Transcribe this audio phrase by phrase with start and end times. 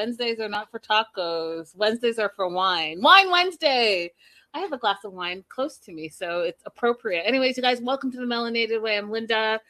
[0.00, 0.40] Wednesdays?
[0.40, 1.76] Are not for tacos.
[1.76, 3.02] Wednesdays are for wine.
[3.02, 4.10] Wine Wednesday!
[4.54, 7.24] I have a glass of wine close to me, so it's appropriate.
[7.26, 8.96] Anyways, you guys, welcome to the Melanated Way.
[8.96, 9.60] I'm Linda.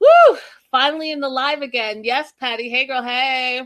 [0.00, 0.38] Woo!
[0.70, 2.04] Finally in the live again.
[2.04, 2.70] Yes, Patty.
[2.70, 3.02] Hey, girl.
[3.02, 3.62] Hey.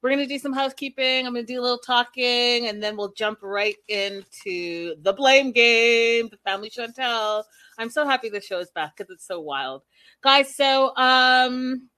[0.00, 1.26] We're going to do some housekeeping.
[1.26, 5.50] I'm going to do a little talking, and then we'll jump right into the blame
[5.50, 7.42] game, the family Chantel.
[7.78, 9.82] I'm so happy the show is back because it's so wild
[10.24, 11.90] guys so um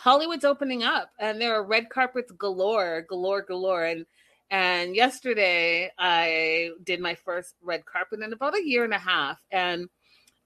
[0.00, 3.84] hollywood's opening up and there are red carpets galore galore galore.
[3.84, 4.06] And
[4.50, 9.38] and yesterday i did my first red carpet in about a year and a half.
[9.50, 9.88] And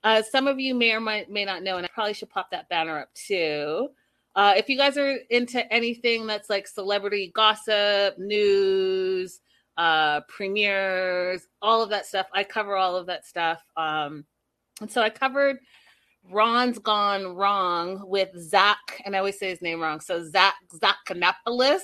[0.03, 2.51] uh, some of you may or might, may not know and i probably should pop
[2.51, 3.89] that banner up too.
[4.35, 9.39] Uh, if you guys are into anything that's like celebrity gossip news
[9.77, 13.63] uh premieres all of that stuff i cover all of that stuff.
[13.77, 14.25] Um
[14.81, 15.59] and so i covered
[16.29, 19.99] Ron's Gone Wrong with Zach, and I always say his name wrong.
[19.99, 21.81] So Zach Zachanopoulos.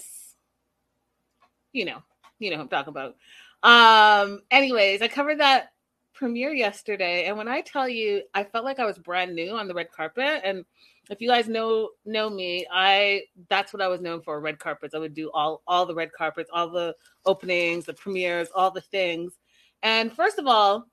[1.73, 2.03] You know,
[2.39, 3.15] you know who I'm talking about.
[3.63, 5.71] Um, anyways, I covered that
[6.13, 9.67] premiere yesterday, and when I tell you, I felt like I was brand new on
[9.67, 10.41] the red carpet.
[10.43, 10.65] And
[11.09, 14.95] if you guys know know me, I that's what I was known for, red carpets.
[14.95, 18.81] I would do all all the red carpets, all the openings, the premieres, all the
[18.81, 19.37] things.
[19.83, 20.87] And first of all,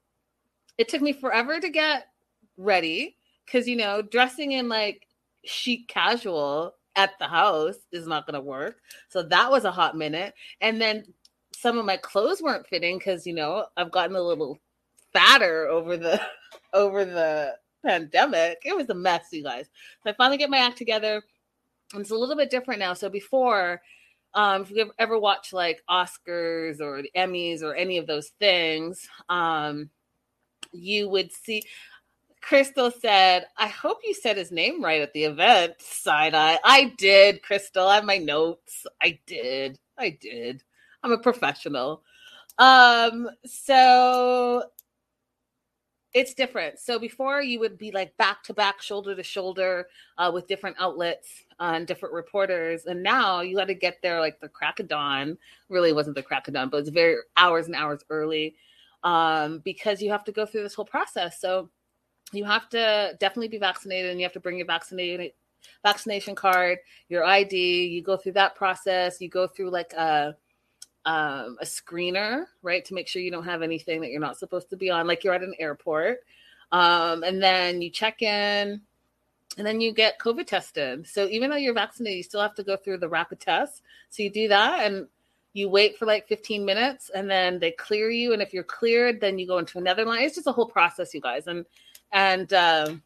[0.78, 2.08] it took me forever to get
[2.56, 3.17] ready
[3.48, 5.06] because you know dressing in like
[5.44, 8.80] chic casual at the house is not to work.
[9.08, 10.34] So that was a hot minute.
[10.60, 11.04] And then
[11.54, 14.58] some of my clothes weren't fitting because you know i've gotten a little
[15.12, 16.20] fatter over the
[16.74, 17.54] over the
[17.84, 18.58] pandemic.
[18.64, 19.66] It was a mess you guys.
[20.02, 21.22] So i finally get my act together.
[21.94, 22.92] And it's a little bit different now.
[22.94, 23.80] So before
[24.34, 29.08] um, if you ever watch like oscars or the emmys or any of those things
[29.28, 29.88] um,
[30.72, 31.62] you would see
[32.48, 35.74] Crystal said, I hope you said his name right at the event.
[35.82, 36.58] Side eye.
[36.64, 37.86] I did, Crystal.
[37.86, 38.86] I have my notes.
[39.02, 39.78] I did.
[39.98, 40.64] I did.
[41.02, 42.02] I'm a professional.
[42.56, 44.64] Um, so
[46.14, 46.78] it's different.
[46.78, 50.76] So before you would be like back to back, shoulder to shoulder uh, with different
[50.80, 51.28] outlets
[51.60, 52.86] uh, and different reporters.
[52.86, 55.36] And now you got to get there like the crack of dawn.
[55.68, 58.56] Really wasn't the crack of dawn, but it's very hours and hours early
[59.04, 61.42] um, because you have to go through this whole process.
[61.42, 61.68] So
[62.32, 65.32] you have to definitely be vaccinated and you have to bring your vaccinated
[65.82, 66.78] vaccination card,
[67.08, 67.86] your ID.
[67.86, 69.20] You go through that process.
[69.20, 70.36] You go through like a
[71.04, 74.68] um, a screener, right, to make sure you don't have anything that you're not supposed
[74.70, 76.20] to be on, like you're at an airport.
[76.70, 78.82] Um, and then you check in,
[79.56, 81.06] and then you get COVID tested.
[81.06, 83.82] So even though you're vaccinated, you still have to go through the rapid test.
[84.10, 85.08] So you do that, and
[85.54, 88.34] you wait for like 15 minutes, and then they clear you.
[88.34, 90.24] And if you're cleared, then you go into another line.
[90.24, 91.46] It's just a whole process, you guys.
[91.46, 91.64] And
[92.12, 93.02] and um,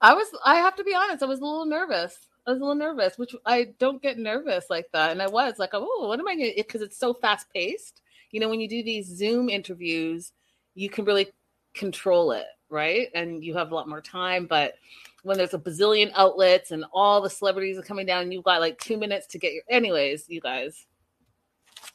[0.00, 2.16] I was I have to be honest, I was a little nervous.
[2.46, 5.58] I was a little nervous, which I don't get nervous like that, and I was
[5.58, 6.56] like, oh, what am I going to?
[6.56, 8.02] Because it's so fast paced.
[8.32, 10.32] You know, when you do these Zoom interviews,
[10.74, 11.28] you can really
[11.74, 13.08] control it, right?
[13.14, 14.46] And you have a lot more time.
[14.46, 14.74] But
[15.22, 18.78] when there's a bazillion outlets and all the celebrities are coming down, you've got like
[18.78, 19.62] two minutes to get your.
[19.68, 20.86] Anyways, you guys,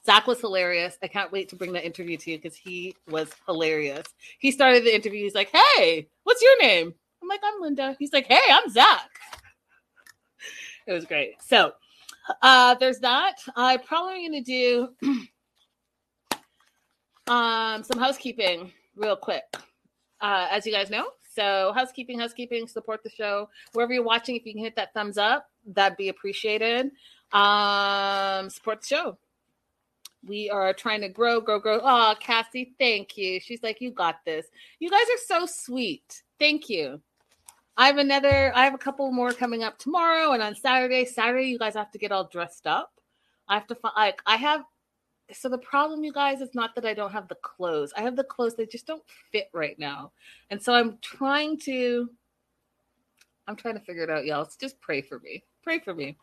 [0.06, 0.98] Zach was hilarious.
[1.02, 4.06] I can't wait to bring that interview to you because he was hilarious.
[4.40, 5.24] He started the interview.
[5.24, 9.10] He's like, "Hey, what's your name?" I'm like, "I'm Linda." He's like, "Hey, I'm Zach."
[10.86, 11.42] It was great.
[11.42, 11.74] So
[12.42, 13.36] uh, there's that.
[13.56, 15.28] I'm probably going to do
[17.28, 19.44] um, some housekeeping real quick,
[20.22, 21.08] uh, as you guys know.
[21.36, 24.36] So housekeeping, housekeeping, support the show wherever you're watching.
[24.36, 26.92] If you can hit that thumbs up, that'd be appreciated.
[27.34, 29.18] Um, support the show
[30.28, 31.80] we are trying to grow, grow, grow.
[31.84, 33.40] Oh, Cassie, thank you.
[33.40, 34.46] She's like, you got this.
[34.80, 36.24] You guys are so sweet.
[36.40, 37.02] Thank you.
[37.78, 41.06] I have another, I have a couple more coming up tomorrow and on Saturday.
[41.06, 42.92] Saturday, you guys have to get all dressed up.
[43.48, 44.62] I have to find, like, I have,
[45.32, 47.94] so the problem, you guys, is not that I don't have the clothes.
[47.96, 50.12] I have the clothes, they just don't fit right now.
[50.50, 52.10] And so I'm trying to,
[53.48, 54.46] I'm trying to figure it out, y'all.
[54.46, 55.44] So just pray for me.
[55.64, 56.18] Pray for me.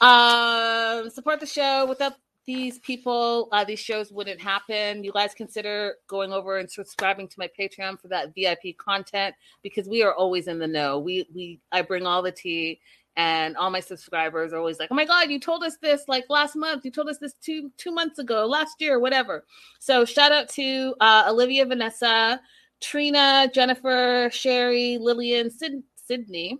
[0.00, 1.86] Um, support the show.
[1.86, 2.14] Without
[2.46, 5.04] these people, uh, these shows wouldn't happen.
[5.04, 9.88] You guys consider going over and subscribing to my Patreon for that VIP content because
[9.88, 10.98] we are always in the know.
[10.98, 12.80] We we I bring all the tea,
[13.16, 16.24] And all my subscribers are always like, "Oh my god, you told us this like
[16.30, 16.84] last month.
[16.84, 19.44] You told us this two two months ago, last year, whatever."
[19.78, 22.40] So shout out to uh, Olivia, Vanessa,
[22.80, 26.58] Trina, Jennifer, Sherry, Lillian, Sid- Sydney,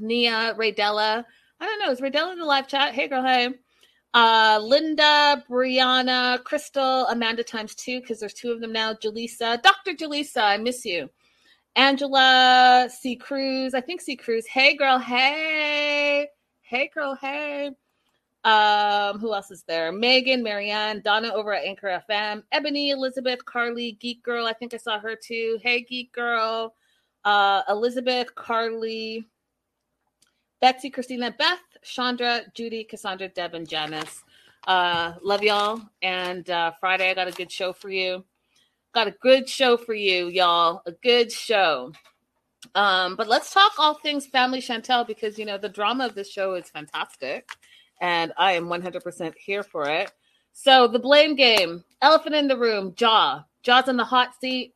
[0.00, 1.24] Nia, Raydella.
[1.60, 1.90] I don't know.
[1.92, 2.94] Is Raydella in the live chat?
[2.94, 3.22] Hey, girl.
[3.22, 3.50] Hey.
[4.16, 8.94] Uh, Linda, Brianna, Crystal, Amanda times two, because there's two of them now.
[8.94, 9.92] Jaleesa, Dr.
[9.92, 11.10] Jaleesa, I miss you.
[11.76, 13.14] Angela, C.
[13.16, 14.16] Cruz, I think C.
[14.16, 14.46] Cruz.
[14.46, 14.98] Hey, girl.
[14.98, 16.28] Hey.
[16.62, 17.14] Hey, girl.
[17.20, 17.72] Hey.
[18.42, 19.92] Um, who else is there?
[19.92, 24.46] Megan, Marianne, Donna over at Anchor FM, Ebony, Elizabeth, Carly, Geek Girl.
[24.46, 25.58] I think I saw her too.
[25.62, 26.74] Hey, Geek Girl.
[27.22, 29.26] Uh, Elizabeth, Carly,
[30.62, 34.22] Betsy, Christina, Beth, Chandra, Judy, Cassandra, Deb, and Janice.
[34.66, 35.80] Uh, love y'all.
[36.02, 38.24] And uh, Friday, I got a good show for you.
[38.92, 40.82] Got a good show for you, y'all.
[40.86, 41.92] A good show.
[42.74, 46.30] Um, but let's talk all things family Chantel because you know the drama of this
[46.30, 47.48] show is fantastic,
[48.00, 50.10] and I am 100% here for it.
[50.52, 53.44] So the blame game, elephant in the room, Jah.
[53.62, 54.74] Jah's in the hot seat.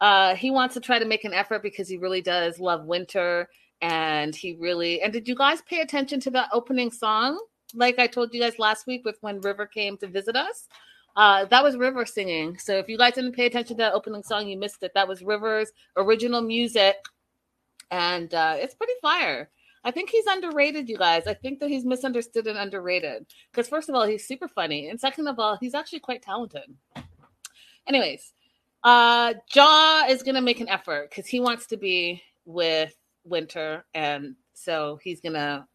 [0.00, 3.48] Uh, he wants to try to make an effort because he really does love winter,
[3.82, 5.02] and he really.
[5.02, 7.38] And did you guys pay attention to the opening song?
[7.74, 10.68] Like I told you guys last week with when River came to visit us.
[11.14, 12.56] Uh, that was River singing.
[12.58, 14.92] So if you guys didn't pay attention to that opening song, you missed it.
[14.94, 16.96] That was River's original music
[17.92, 19.50] and uh, it's pretty fire.
[19.84, 21.26] I think he's underrated, you guys.
[21.26, 23.26] I think that he's misunderstood and underrated.
[23.50, 26.74] Because first of all, he's super funny, and second of all, he's actually quite talented.
[27.86, 28.32] Anyways,
[28.84, 34.34] uh, Jah is gonna make an effort because he wants to be with Winter, and
[34.54, 35.66] so he's gonna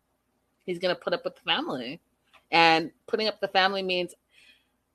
[0.66, 2.00] he's gonna put up with the family,
[2.52, 4.14] and putting up the family means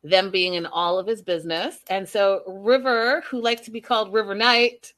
[0.04, 1.78] them being in all of his business.
[1.88, 4.92] And so River, who likes to be called River Knight,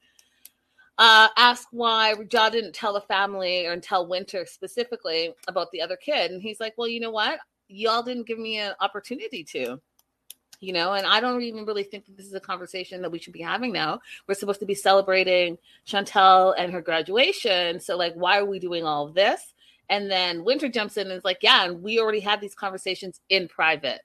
[0.99, 5.97] uh, asked why Jah didn't tell the family or tell Winter specifically about the other
[5.97, 6.31] kid.
[6.31, 7.41] And he's like, well, you know what?
[7.69, 9.81] Y'all didn't give me an opportunity to.
[10.65, 13.19] You know, and I don't even really think that this is a conversation that we
[13.19, 14.01] should be having now.
[14.27, 17.81] We're supposed to be celebrating Chantel and her graduation.
[17.81, 19.53] So, like, why are we doing all of this?
[19.91, 23.21] And then Winter jumps in and is like, yeah, and we already had these conversations
[23.29, 24.01] in private.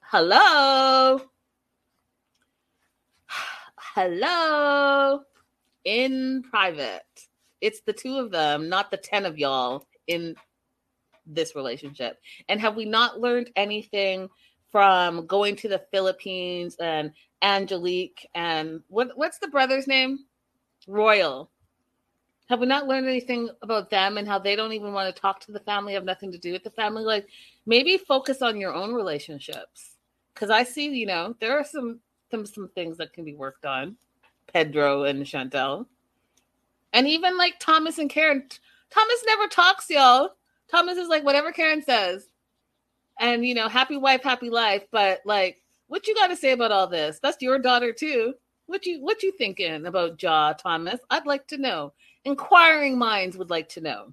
[0.00, 1.22] Hello.
[3.94, 5.22] Hello.
[5.84, 7.02] In private.
[7.62, 10.36] It's the two of them, not the 10 of y'all in
[11.26, 12.18] this relationship.
[12.50, 14.28] And have we not learned anything
[14.70, 17.12] from going to the Philippines and
[17.42, 20.20] Angelique and what what's the brother's name?
[20.86, 21.50] Royal.
[22.48, 25.40] Have we not learned anything about them and how they don't even want to talk
[25.40, 27.04] to the family, have nothing to do with the family?
[27.04, 27.28] Like
[27.66, 29.96] maybe focus on your own relationships.
[30.34, 32.00] Cause I see, you know, there are some
[32.30, 33.96] some some things that can be worked on.
[34.52, 35.86] Pedro and Chantel.
[36.92, 38.48] And even like Thomas and Karen.
[38.90, 40.30] Thomas never talks, y'all.
[40.70, 42.27] Thomas is like whatever Karen says.
[43.18, 44.84] And you know, happy wife, happy life.
[44.90, 47.18] But like, what you got to say about all this?
[47.22, 48.34] That's your daughter too.
[48.66, 51.00] What you what you thinking about Jah Thomas?
[51.10, 51.92] I'd like to know.
[52.24, 54.12] Inquiring minds would like to know.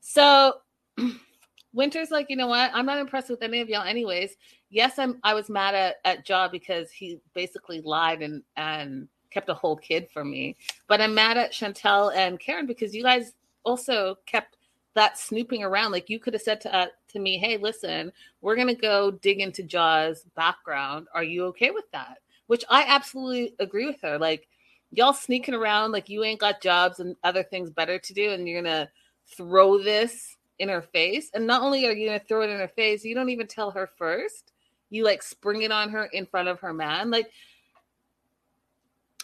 [0.00, 0.54] So
[1.72, 2.70] Winter's like, you know what?
[2.72, 4.36] I'm not impressed with any of y'all, anyways.
[4.70, 5.18] Yes, I'm.
[5.22, 9.76] I was mad at at Jah because he basically lied and and kept a whole
[9.76, 10.56] kid from me.
[10.88, 14.55] But I'm mad at Chantel and Karen because you guys also kept
[14.96, 15.92] that snooping around.
[15.92, 18.10] Like you could have said to uh, to me, "Hey, listen,
[18.40, 21.06] we're gonna go dig into Jah's background.
[21.14, 24.18] Are you okay with that?" Which I absolutely agree with her.
[24.18, 24.48] Like
[24.90, 28.48] y'all sneaking around like you ain't got jobs and other things better to do, and
[28.48, 28.90] you're gonna
[29.36, 31.30] throw this in her face.
[31.34, 33.70] And not only are you gonna throw it in her face, you don't even tell
[33.70, 34.52] her first.
[34.90, 37.10] You like spring it on her in front of her man.
[37.10, 37.30] Like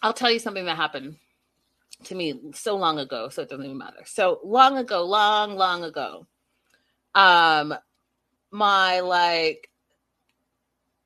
[0.02, 1.16] I'll tell you something that happened
[2.02, 4.02] to me so long ago, so it doesn't even matter.
[4.04, 6.26] So long ago, long, long ago,
[7.14, 7.74] um,
[8.50, 9.68] my like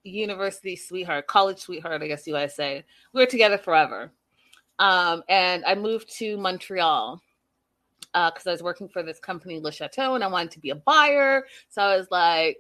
[0.03, 4.13] university sweetheart, college sweetheart, I guess you guys say, we were together forever.
[4.79, 7.23] Um, and I moved to Montreal
[8.13, 10.71] because uh, I was working for this company, Le Chateau, and I wanted to be
[10.71, 11.47] a buyer.
[11.69, 12.59] So I was like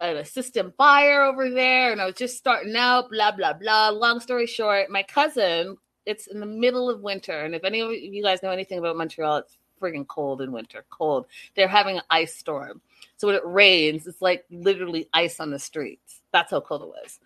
[0.00, 3.90] an assistant buyer over there, and I was just starting out, blah, blah, blah.
[3.90, 7.40] Long story short, my cousin, it's in the middle of winter.
[7.40, 10.84] And if any of you guys know anything about Montreal, it's friggin' cold in winter,
[10.90, 11.26] cold.
[11.56, 12.80] They're having an ice storm.
[13.16, 16.22] So when it rains, it's like literally ice on the streets.
[16.32, 17.20] That's how cold it was.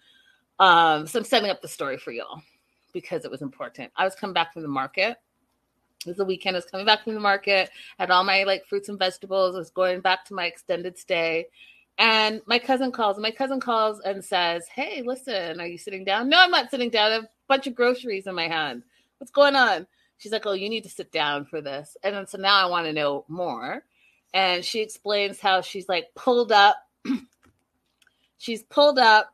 [0.59, 2.43] Um, so I'm setting up the story for y'all
[2.93, 3.93] because it was important.
[3.97, 5.19] I was coming back from the market
[6.05, 6.57] it was the weekend.
[6.57, 9.55] I was coming back from the market, had all my like fruits and vegetables.
[9.55, 11.47] I was going back to my extended stay.
[11.99, 13.19] And my cousin calls.
[13.19, 16.29] My cousin calls and says, Hey, listen, are you sitting down?
[16.29, 17.11] No, I'm not sitting down.
[17.11, 18.83] I have a bunch of groceries in my hand.
[19.19, 19.87] What's going on?
[20.19, 22.71] she's like, "Oh, you need to sit down for this." And then, so now I
[22.71, 23.85] want to know more.
[24.35, 26.76] And she explains how she's like pulled up.
[28.38, 29.33] she's pulled up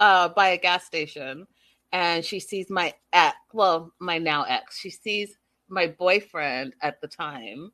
[0.00, 1.46] uh, by a gas station,
[1.92, 3.36] and she sees my ex.
[3.52, 4.78] Well, my now ex.
[4.78, 5.38] She sees
[5.68, 7.70] my boyfriend at the time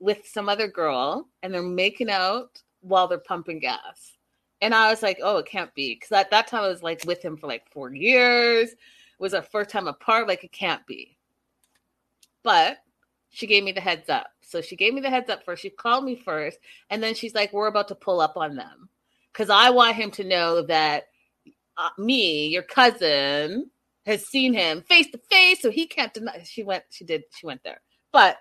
[0.00, 4.16] with some other girl, and they're making out while they're pumping gas.
[4.62, 7.04] And I was like, "Oh, it can't be," because at that time I was like
[7.06, 8.70] with him for like four years.
[8.70, 8.76] It
[9.18, 10.28] was our first time apart.
[10.28, 11.16] Like it can't be
[12.42, 12.78] but
[13.30, 14.28] she gave me the heads up.
[14.40, 15.62] So she gave me the heads up first.
[15.62, 16.58] She called me first,
[16.90, 18.88] and then she's like, "We're about to pull up on them,"
[19.32, 21.04] because I want him to know that
[21.76, 23.70] uh, me, your cousin,
[24.06, 26.42] has seen him face to face, so he can't deny.
[26.44, 26.84] She went.
[26.90, 27.22] She did.
[27.36, 27.80] She went there.
[28.12, 28.38] But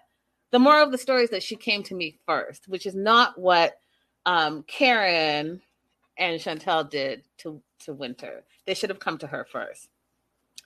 [0.51, 3.39] the moral of the story is that she came to me first, which is not
[3.39, 3.79] what
[4.25, 5.61] um, Karen
[6.19, 8.43] and Chantel did to to Winter.
[8.67, 9.89] They should have come to her first.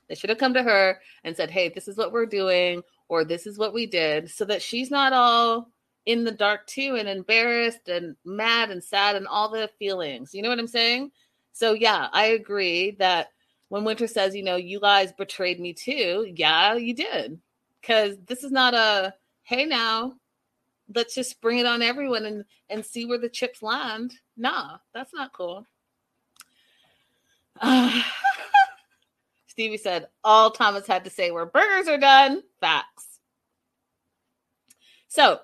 [0.09, 3.23] They should have come to her and said, "Hey, this is what we're doing or
[3.23, 5.69] this is what we did so that she's not all
[6.05, 10.33] in the dark too and embarrassed and mad and sad and all the feelings.
[10.33, 11.11] You know what I'm saying?
[11.53, 13.27] So yeah, I agree that
[13.69, 17.39] when Winter says, you know, you guys betrayed me too, yeah, you did.
[17.81, 20.15] Cuz this is not a hey now,
[20.93, 24.13] let's just bring it on everyone and and see where the chips land.
[24.35, 25.65] Nah, that's not cool.
[27.59, 28.01] Uh,
[29.47, 32.41] Stevie said, all Thomas had to say were burgers are done.
[32.59, 33.19] Facts.
[35.07, 35.39] So,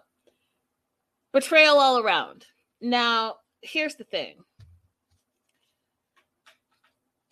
[1.31, 2.46] betrayal all around.
[2.81, 4.38] Now, here's the thing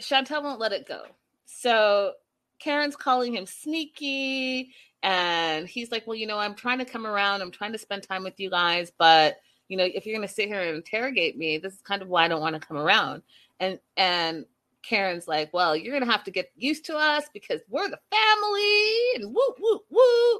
[0.01, 1.03] Chantel won't let it go.
[1.45, 2.13] So,
[2.59, 4.73] Karen's calling him sneaky.
[5.03, 7.41] And he's like, Well, you know, I'm trying to come around.
[7.41, 8.91] I'm trying to spend time with you guys.
[8.97, 9.37] But,
[9.67, 12.07] you know, if you're going to sit here and interrogate me, this is kind of
[12.07, 13.21] why I don't want to come around.
[13.59, 14.45] And, and,
[14.87, 19.15] Karen's like, well, you're gonna have to get used to us because we're the family
[19.15, 20.39] and woo woo woo.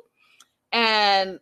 [0.72, 1.40] And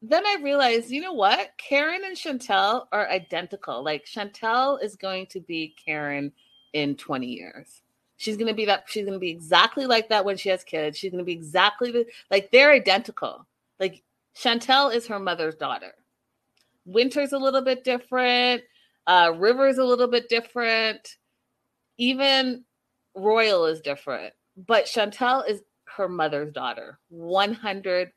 [0.00, 1.50] then I realized, you know what?
[1.56, 3.82] Karen and Chantel are identical.
[3.82, 6.32] Like Chantel is going to be Karen
[6.72, 7.82] in 20 years.
[8.16, 8.84] She's gonna be that.
[8.86, 10.96] She's gonna be exactly like that when she has kids.
[10.98, 13.46] She's gonna be exactly the, like they're identical.
[13.80, 14.02] Like
[14.36, 15.94] Chantel is her mother's daughter.
[16.88, 18.62] Winter's a little bit different.
[19.06, 21.16] Uh, River's a little bit different
[21.98, 22.64] even
[23.14, 25.60] Royal is different, but Chantel is
[25.96, 28.12] her mother's daughter, 100%.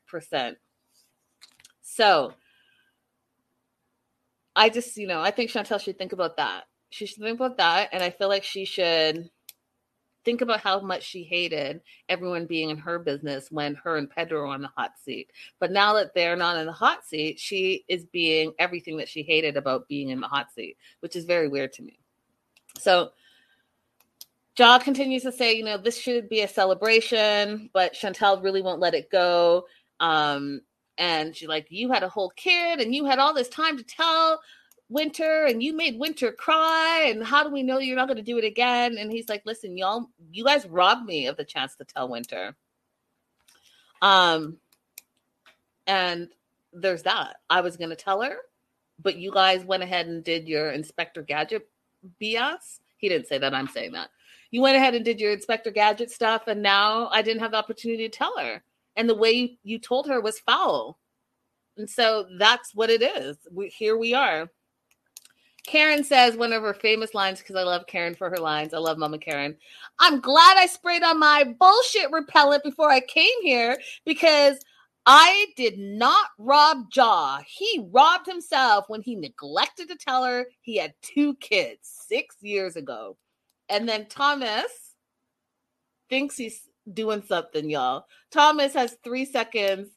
[1.82, 2.32] So
[4.54, 6.64] I just, you know, I think Chantel should think about that.
[6.90, 7.88] She should think about that.
[7.92, 9.28] And I feel like she should
[10.24, 14.40] think about how much she hated everyone being in her business when her and Pedro
[14.40, 15.30] were on the hot seat.
[15.58, 19.22] But now that they're not in the hot seat, she is being everything that she
[19.22, 21.98] hated about being in the hot seat, which is very weird to me.
[22.78, 23.10] So
[24.54, 28.80] Jah continues to say, you know, this should be a celebration, but Chantel really won't
[28.80, 29.66] let it go.
[30.00, 30.60] Um,
[30.98, 33.84] and she's like, you had a whole kid and you had all this time to
[33.84, 34.40] tell
[34.92, 37.06] Winter and you made Winter cry.
[37.08, 38.96] And how do we know you're not going to do it again?
[38.98, 42.54] And he's like, listen, y'all, you guys robbed me of the chance to tell Winter.
[44.00, 44.58] Um,
[45.86, 46.28] and
[46.72, 47.36] there's that.
[47.48, 48.36] I was going to tell her,
[49.00, 51.68] but you guys went ahead and did your Inspector Gadget
[52.20, 52.80] BS.
[52.96, 53.54] He didn't say that.
[53.54, 54.10] I'm saying that
[54.52, 57.56] you went ahead and did your Inspector Gadget stuff, and now I didn't have the
[57.56, 58.62] opportunity to tell her.
[58.94, 60.98] And the way you told her was foul.
[61.78, 63.38] And so that's what it is.
[63.50, 64.50] We, here we are.
[65.66, 68.74] Karen says one of her famous lines because I love Karen for her lines.
[68.74, 69.56] I love Mama Karen.
[69.98, 74.58] I'm glad I sprayed on my bullshit repellent before I came here because
[75.06, 77.40] I did not rob Jah.
[77.46, 82.76] He robbed himself when he neglected to tell her he had two kids six years
[82.76, 83.16] ago.
[83.68, 84.94] And then Thomas
[86.08, 88.06] thinks he's doing something, y'all.
[88.30, 89.88] Thomas has three seconds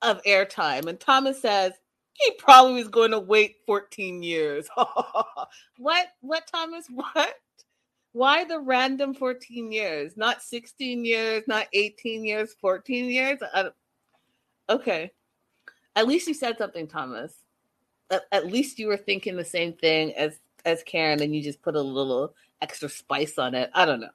[0.00, 1.72] of airtime, and Thomas says
[2.18, 4.68] he probably was going to wait 14 years.
[5.78, 6.08] what?
[6.20, 6.86] What, Thomas?
[6.92, 7.34] What?
[8.12, 10.16] Why the random 14 years?
[10.16, 13.38] Not 16 years, not 18 years, 14 years?
[14.68, 15.12] okay.
[15.94, 17.34] At least you said something, Thomas.
[18.10, 21.62] At, at least you were thinking the same thing as as Karen, and you just
[21.62, 23.70] put a little extra spice on it.
[23.74, 24.08] I don't know.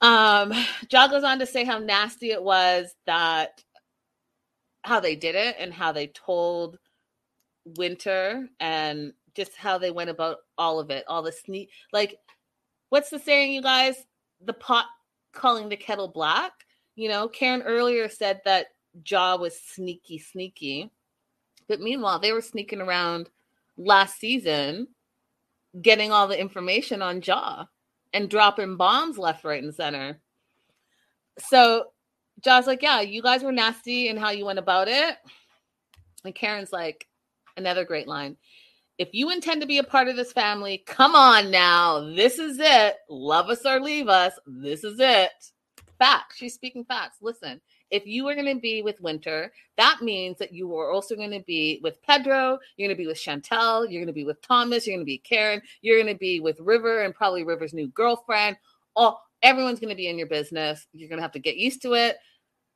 [0.00, 0.52] Um,
[0.88, 3.62] Jah goes on to say how nasty it was that
[4.82, 6.78] how they did it and how they told
[7.64, 12.18] Winter and just how they went about all of it, all the sneak like
[12.88, 13.96] what's the saying, you guys?
[14.44, 14.84] The pot
[15.32, 16.52] calling the kettle black.
[16.94, 18.66] You know, Karen earlier said that
[19.02, 20.90] Jah was sneaky, sneaky.
[21.68, 23.30] But meanwhile, they were sneaking around
[23.78, 24.88] last season
[25.80, 27.66] getting all the information on Jah
[28.12, 30.20] and dropping bombs left, right, and center.
[31.38, 31.91] so
[32.40, 35.16] John's like, yeah, you guys were nasty in how you went about it.
[36.24, 37.06] And Karen's like,
[37.56, 38.36] another great line.
[38.98, 42.00] If you intend to be a part of this family, come on now.
[42.14, 42.96] This is it.
[43.08, 44.32] Love us or leave us.
[44.46, 45.30] This is it.
[45.98, 46.36] Facts.
[46.36, 47.18] She's speaking facts.
[47.20, 47.60] Listen,
[47.90, 51.30] if you are going to be with Winter, that means that you are also going
[51.30, 52.58] to be with Pedro.
[52.76, 53.90] You're going to be with Chantel.
[53.90, 54.86] You're going to be with Thomas.
[54.86, 55.62] You're going to be Karen.
[55.80, 58.56] You're going to be with River and probably River's new girlfriend.
[58.94, 60.86] All everyone's going to be in your business.
[60.92, 62.16] You're going to have to get used to it.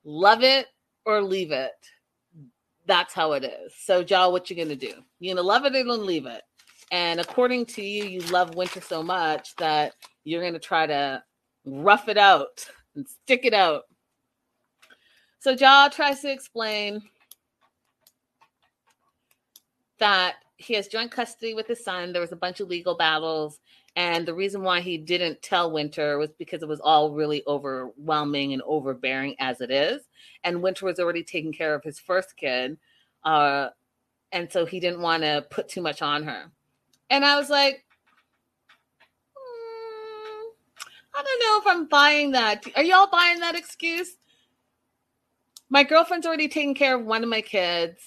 [0.03, 0.67] Love it
[1.05, 1.71] or leave it.
[2.85, 3.73] That's how it is.
[3.83, 4.93] So, Jah, what you going to do?
[5.19, 6.41] You're going to love it or leave it.
[6.91, 9.93] And according to you, you love winter so much that
[10.23, 11.21] you're going to try to
[11.65, 13.83] rough it out and stick it out.
[15.39, 17.01] So Jah tries to explain
[19.99, 22.13] that he has joint custody with his son.
[22.13, 23.59] There was a bunch of legal battles.
[23.97, 28.53] And the reason why he didn't tell Winter was because it was all really overwhelming
[28.53, 30.03] and overbearing as it is.
[30.43, 32.77] And Winter was already taking care of his first kid.
[33.25, 33.69] Uh,
[34.31, 36.51] and so he didn't want to put too much on her.
[37.09, 37.85] And I was like,
[39.35, 40.49] "Hmm,
[41.15, 42.65] I don't know if I'm buying that.
[42.75, 44.15] Are y'all buying that excuse?
[45.69, 47.99] My girlfriend's already taking care of one of my kids,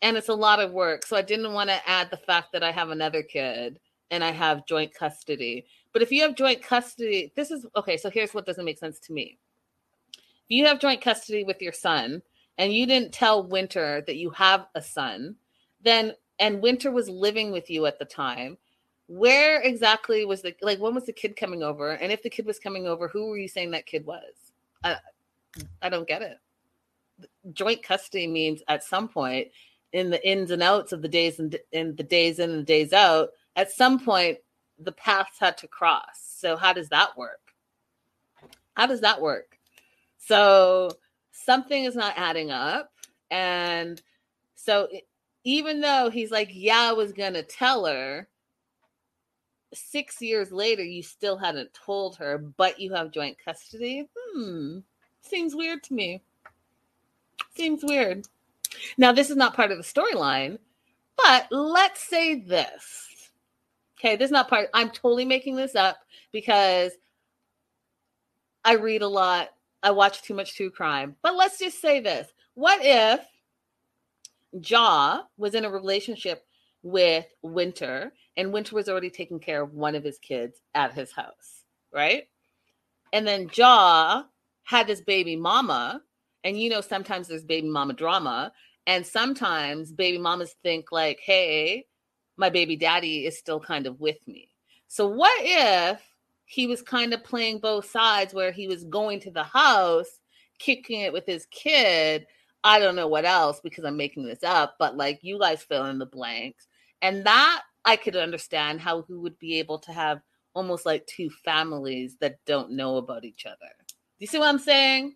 [0.00, 1.04] and it's a lot of work.
[1.04, 3.78] So I didn't want to add the fact that I have another kid
[4.10, 5.66] and I have joint custody.
[5.92, 7.96] But if you have joint custody, this is okay.
[7.96, 9.38] So here's what doesn't make sense to me.
[10.48, 12.22] You have joint custody with your son
[12.58, 15.36] and you didn't tell Winter that you have a son,
[15.82, 18.58] then and Winter was living with you at the time,
[19.06, 21.92] where exactly was the like when was the kid coming over?
[21.92, 24.52] And if the kid was coming over, who were you saying that kid was?
[24.82, 24.96] I
[25.82, 26.38] I don't get it.
[27.52, 29.48] Joint custody means at some point
[29.92, 32.64] in the ins and outs of the days and in the days in and the
[32.64, 34.38] days out, at some point
[34.78, 36.34] the paths had to cross.
[36.38, 37.40] So how does that work?
[38.74, 39.58] How does that work?
[40.18, 40.90] So
[41.32, 42.92] something is not adding up.
[43.30, 44.00] And
[44.54, 44.88] so
[45.44, 48.26] even though he's like, yeah, I was going to tell her,
[49.72, 54.08] six years later, you still hadn't told her, but you have joint custody.
[54.16, 54.78] Hmm.
[55.20, 56.22] Seems weird to me.
[57.56, 58.26] Seems weird.
[58.98, 60.58] Now, this is not part of the storyline,
[61.16, 63.08] but let's say this.
[64.04, 64.68] Okay, this is not part.
[64.74, 65.96] I'm totally making this up
[66.30, 66.92] because
[68.62, 69.48] I read a lot.
[69.82, 71.16] I watch too much true crime.
[71.22, 72.28] But let's just say this.
[72.52, 73.20] What if
[74.60, 76.44] Jah was in a relationship
[76.82, 81.10] with Winter and Winter was already taking care of one of his kids at his
[81.10, 82.24] house, right?
[83.14, 84.26] And then Jah
[84.64, 86.02] had this baby mama,
[86.42, 88.52] and you know, sometimes there's baby mama drama,
[88.86, 91.86] and sometimes baby mamas think, like, hey,
[92.36, 94.48] my baby daddy is still kind of with me.
[94.86, 96.00] So, what if
[96.46, 100.20] he was kind of playing both sides where he was going to the house,
[100.58, 102.26] kicking it with his kid?
[102.62, 105.84] I don't know what else because I'm making this up, but like you guys fill
[105.86, 106.66] in the blanks.
[107.02, 110.20] And that I could understand how he would be able to have
[110.54, 113.56] almost like two families that don't know about each other.
[113.88, 115.14] Do you see what I'm saying?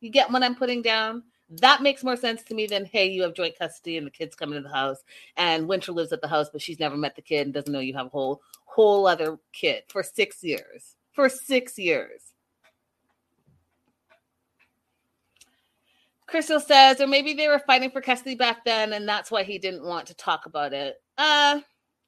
[0.00, 1.24] You get what I'm putting down?
[1.48, 4.34] That makes more sense to me than hey, you have joint custody and the kid's
[4.34, 4.98] coming to the house,
[5.36, 7.80] and Winter lives at the house, but she's never met the kid and doesn't know
[7.80, 10.96] you have a whole whole other kid for six years.
[11.12, 12.20] For six years.
[16.26, 19.58] Crystal says, or maybe they were fighting for custody back then, and that's why he
[19.58, 21.00] didn't want to talk about it.
[21.16, 21.60] Uh,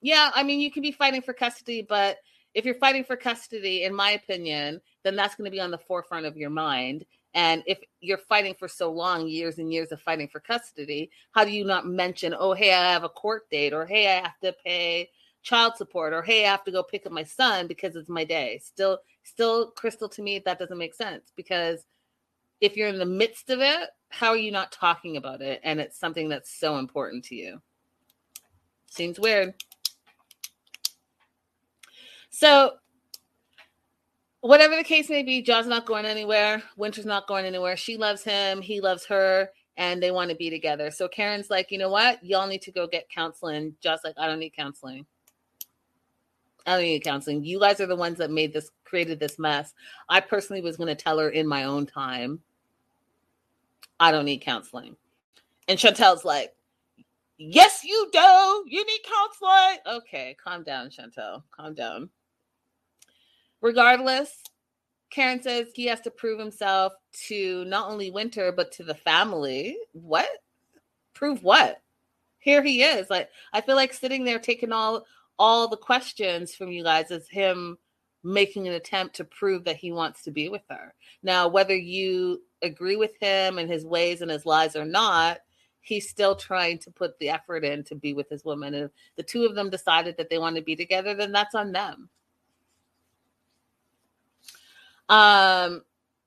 [0.02, 2.18] yeah, I mean, you can be fighting for custody, but
[2.54, 5.78] if you're fighting for custody, in my opinion, then that's going to be on the
[5.78, 7.04] forefront of your mind.
[7.38, 11.44] And if you're fighting for so long, years and years of fighting for custody, how
[11.44, 14.40] do you not mention, oh, hey, I have a court date, or hey, I have
[14.42, 15.08] to pay
[15.44, 18.24] child support, or hey, I have to go pick up my son because it's my
[18.24, 18.58] day?
[18.64, 21.86] Still, still, Crystal, to me, that doesn't make sense because
[22.60, 25.60] if you're in the midst of it, how are you not talking about it?
[25.62, 27.62] And it's something that's so important to you.
[28.90, 29.54] Seems weird.
[32.30, 32.78] So,
[34.40, 36.62] whatever the case may be, Jah's not going anywhere.
[36.76, 37.76] Winter's not going anywhere.
[37.76, 38.62] She loves him.
[38.62, 39.50] He loves her.
[39.76, 40.90] And they want to be together.
[40.90, 42.24] So Karen's like, you know what?
[42.24, 43.74] Y'all need to go get counseling.
[43.80, 45.06] Jah's like, I don't need counseling.
[46.66, 47.44] I don't need counseling.
[47.44, 49.72] You guys are the ones that made this, created this mess.
[50.08, 52.40] I personally was going to tell her in my own time.
[54.00, 54.96] I don't need counseling.
[55.68, 56.54] And Chantel's like,
[57.40, 58.64] Yes, you do.
[58.66, 59.98] You need counseling.
[59.98, 61.44] Okay, calm down, Chantel.
[61.56, 62.10] Calm down.
[63.60, 64.42] Regardless,
[65.10, 66.92] Karen says he has to prove himself
[67.26, 69.76] to not only Winter, but to the family.
[69.92, 70.28] What?
[71.14, 71.80] Prove what?
[72.38, 73.10] Here he is.
[73.10, 75.04] Like, I feel like sitting there taking all
[75.38, 77.78] all the questions from you guys is him
[78.24, 80.94] making an attempt to prove that he wants to be with her.
[81.22, 85.38] Now, whether you agree with him and his ways and his lies or not,
[85.80, 88.74] he's still trying to put the effort in to be with his woman.
[88.74, 91.54] And if the two of them decided that they want to be together, then that's
[91.54, 92.08] on them.
[95.08, 95.82] Um,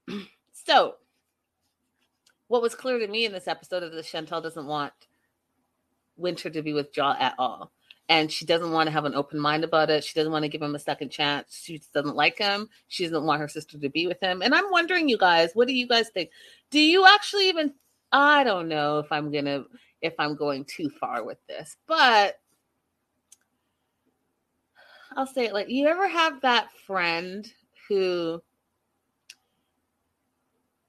[0.53, 0.95] so
[2.47, 4.93] what was clear to me in this episode is that Chantel doesn't want
[6.17, 7.71] Winter to be with Jah at all.
[8.09, 10.03] And she doesn't want to have an open mind about it.
[10.03, 11.61] She doesn't want to give him a second chance.
[11.63, 12.67] She doesn't like him.
[12.89, 14.41] She doesn't want her sister to be with him.
[14.41, 16.29] And I'm wondering, you guys, what do you guys think?
[16.71, 17.73] Do you actually even
[18.11, 19.63] I don't know if I'm gonna
[20.01, 22.37] if I'm going too far with this, but
[25.15, 27.49] I'll say it like you ever have that friend
[27.87, 28.41] who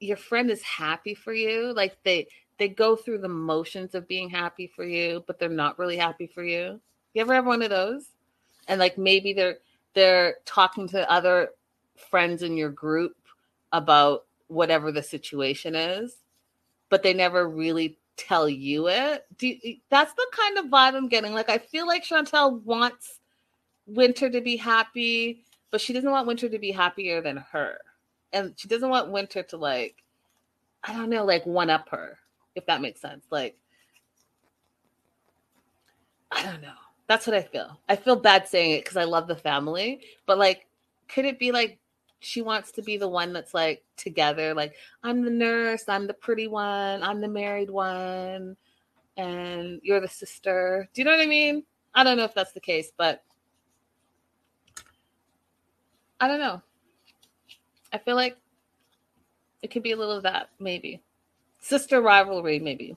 [0.03, 2.27] your friend is happy for you, like they
[2.59, 6.27] they go through the motions of being happy for you, but they're not really happy
[6.27, 6.79] for you.
[7.13, 8.07] You ever have one of those?
[8.67, 9.57] And like maybe they're
[9.93, 11.49] they're talking to other
[12.09, 13.15] friends in your group
[13.71, 16.17] about whatever the situation is
[16.93, 19.25] but they never really tell you it.
[19.39, 21.33] You, that's the kind of vibe I'm getting.
[21.33, 23.19] Like I feel like chantel wants
[23.87, 27.79] Winter to be happy, but she doesn't want Winter to be happier than her.
[28.33, 30.03] And she doesn't want Winter to like
[30.83, 32.17] I don't know, like one up her,
[32.55, 33.25] if that makes sense.
[33.29, 33.55] Like
[36.31, 36.73] I don't know.
[37.07, 37.79] That's what I feel.
[37.87, 40.67] I feel bad saying it because I love the family, but like
[41.07, 41.79] could it be like
[42.19, 46.13] she wants to be the one that's like together like i'm the nurse i'm the
[46.13, 48.55] pretty one i'm the married one
[49.17, 52.53] and you're the sister do you know what i mean i don't know if that's
[52.53, 53.23] the case but
[56.19, 56.61] i don't know
[57.93, 58.35] i feel like
[59.61, 61.01] it could be a little of that maybe
[61.61, 62.95] sister rivalry maybe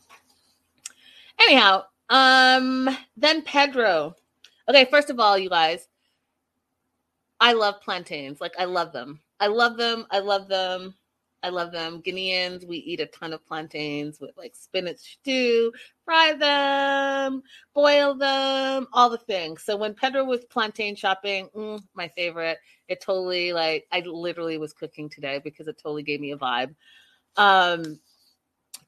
[1.41, 4.15] anyhow um then pedro
[4.69, 5.89] okay first of all you guys
[7.41, 8.41] I love plantains.
[8.41, 9.21] Like I love them.
[9.41, 10.07] I love them.
[10.11, 10.95] I love them.
[11.43, 12.03] I love them.
[12.03, 15.73] Guineans, we eat a ton of plantains with like spinach stew,
[16.05, 17.43] fry them,
[17.75, 19.63] boil them, all the things.
[19.63, 24.73] So when Pedro was plantain shopping, mm, my favorite, it totally like I literally was
[24.73, 26.75] cooking today because it totally gave me a vibe.
[27.37, 28.01] Um,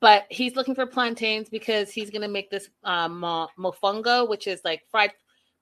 [0.00, 3.20] but he's looking for plantains because he's gonna make this um,
[3.58, 5.12] mofongo, which is like fried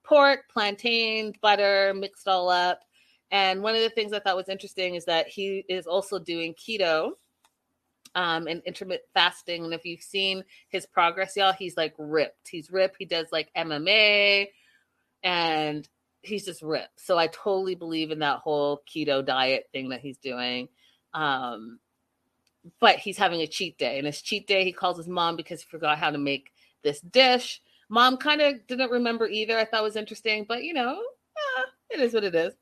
[0.03, 2.79] pork, plantains, butter, mixed all up.
[3.31, 6.53] And one of the things I thought was interesting is that he is also doing
[6.53, 7.11] keto
[8.15, 9.65] um, and intermittent fasting.
[9.65, 12.47] And if you've seen his progress, y'all, he's like ripped.
[12.49, 12.95] He's ripped.
[12.97, 14.47] He does like MMA
[15.23, 15.87] and
[16.21, 17.01] he's just ripped.
[17.01, 20.69] So I totally believe in that whole keto diet thing that he's doing.
[21.13, 21.79] Um,
[22.79, 23.97] but he's having a cheat day.
[23.97, 26.51] And his cheat day, he calls his mom because he forgot how to make
[26.83, 27.61] this dish.
[27.89, 29.57] Mom kind of didn't remember either.
[29.57, 30.99] I thought was interesting, but you know,
[31.89, 32.53] it is what it is.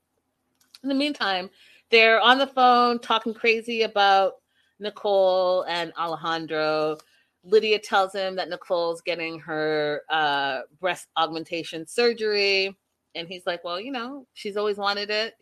[0.84, 1.50] In the meantime,
[1.92, 4.34] they're on the phone talking crazy about
[4.80, 6.98] Nicole and Alejandro.
[7.44, 12.76] Lydia tells him that Nicole's getting her uh, breast augmentation surgery.
[13.14, 15.36] And he's like, Well, you know, she's always wanted it.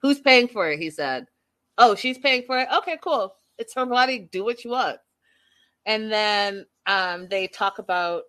[0.00, 0.78] Who's paying for it?
[0.78, 1.26] He said,
[1.78, 2.68] Oh, she's paying for it.
[2.78, 3.34] Okay, cool.
[3.58, 4.28] It's her body.
[4.32, 4.98] Do what you want.
[5.86, 8.24] And then um, they talk about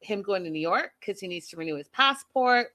[0.00, 2.68] him going to New York because he needs to renew his passport.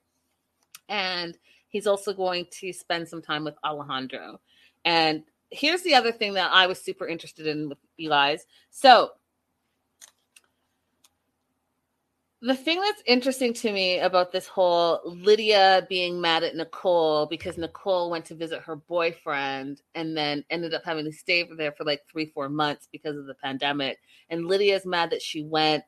[0.88, 1.38] And
[1.70, 4.40] he's also going to spend some time with Alejandro.
[4.86, 7.78] And here's the other thing that I was super interested in with
[8.08, 8.46] guys.
[8.70, 9.12] So,
[12.42, 17.58] the thing that's interesting to me about this whole Lydia being mad at Nicole because
[17.58, 21.84] Nicole went to visit her boyfriend and then ended up having to stay there for
[21.84, 24.00] like three, four months because of the pandemic.
[24.30, 25.84] And Lydia's mad that she went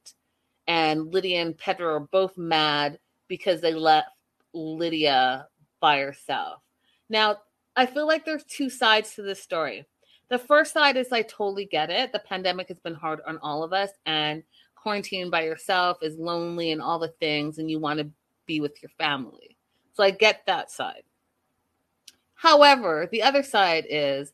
[0.67, 4.09] and Lydia and Pedro are both mad because they left
[4.53, 5.47] Lydia
[5.81, 6.61] by herself.
[7.09, 7.37] Now,
[7.75, 9.85] I feel like there's two sides to this story.
[10.29, 12.13] The first side is I totally get it.
[12.13, 14.43] The pandemic has been hard on all of us, and
[14.81, 18.09] quarantining by yourself is lonely and all the things, and you want to
[18.45, 19.57] be with your family.
[19.93, 21.03] So I get that side.
[22.35, 24.31] However, the other side is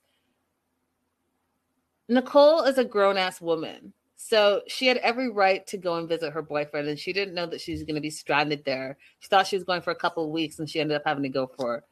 [2.08, 3.94] Nicole is a grown ass woman.
[4.20, 7.46] So she had every right to go and visit her boyfriend, and she didn't know
[7.46, 8.98] that she was going to be stranded there.
[9.20, 11.24] She thought she was going for a couple of weeks, and she ended up having
[11.24, 11.84] to go for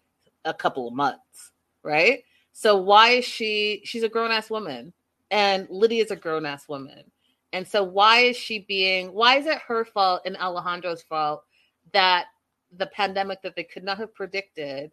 [0.43, 1.51] a couple of months,
[1.83, 2.23] right?
[2.51, 3.81] So why is she?
[3.85, 4.91] She's a grown ass woman,
[5.29, 7.03] and Lydia's a grown ass woman,
[7.53, 9.13] and so why is she being?
[9.13, 11.43] Why is it her fault and Alejandro's fault
[11.93, 12.25] that
[12.75, 14.91] the pandemic that they could not have predicted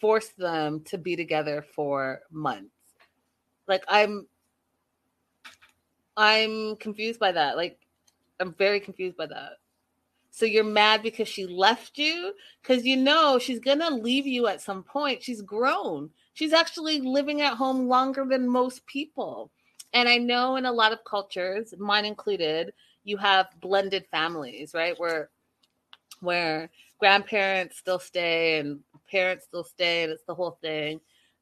[0.00, 2.70] forced them to be together for months?
[3.68, 4.26] Like I'm
[6.16, 7.56] I'm confused by that.
[7.56, 7.78] Like,
[8.40, 9.58] I'm very confused by that.
[10.30, 12.34] So you're mad because she left you?
[12.62, 15.22] Because you know she's going to leave you at some point.
[15.22, 16.10] She's grown.
[16.34, 19.50] She's actually living at home longer than most people.
[19.94, 22.74] And I know in a lot of cultures, mine included,
[23.04, 24.98] you have blended families, right?
[24.98, 25.30] Where
[26.20, 31.00] where grandparents still stay and parents still stay and it's the whole thing.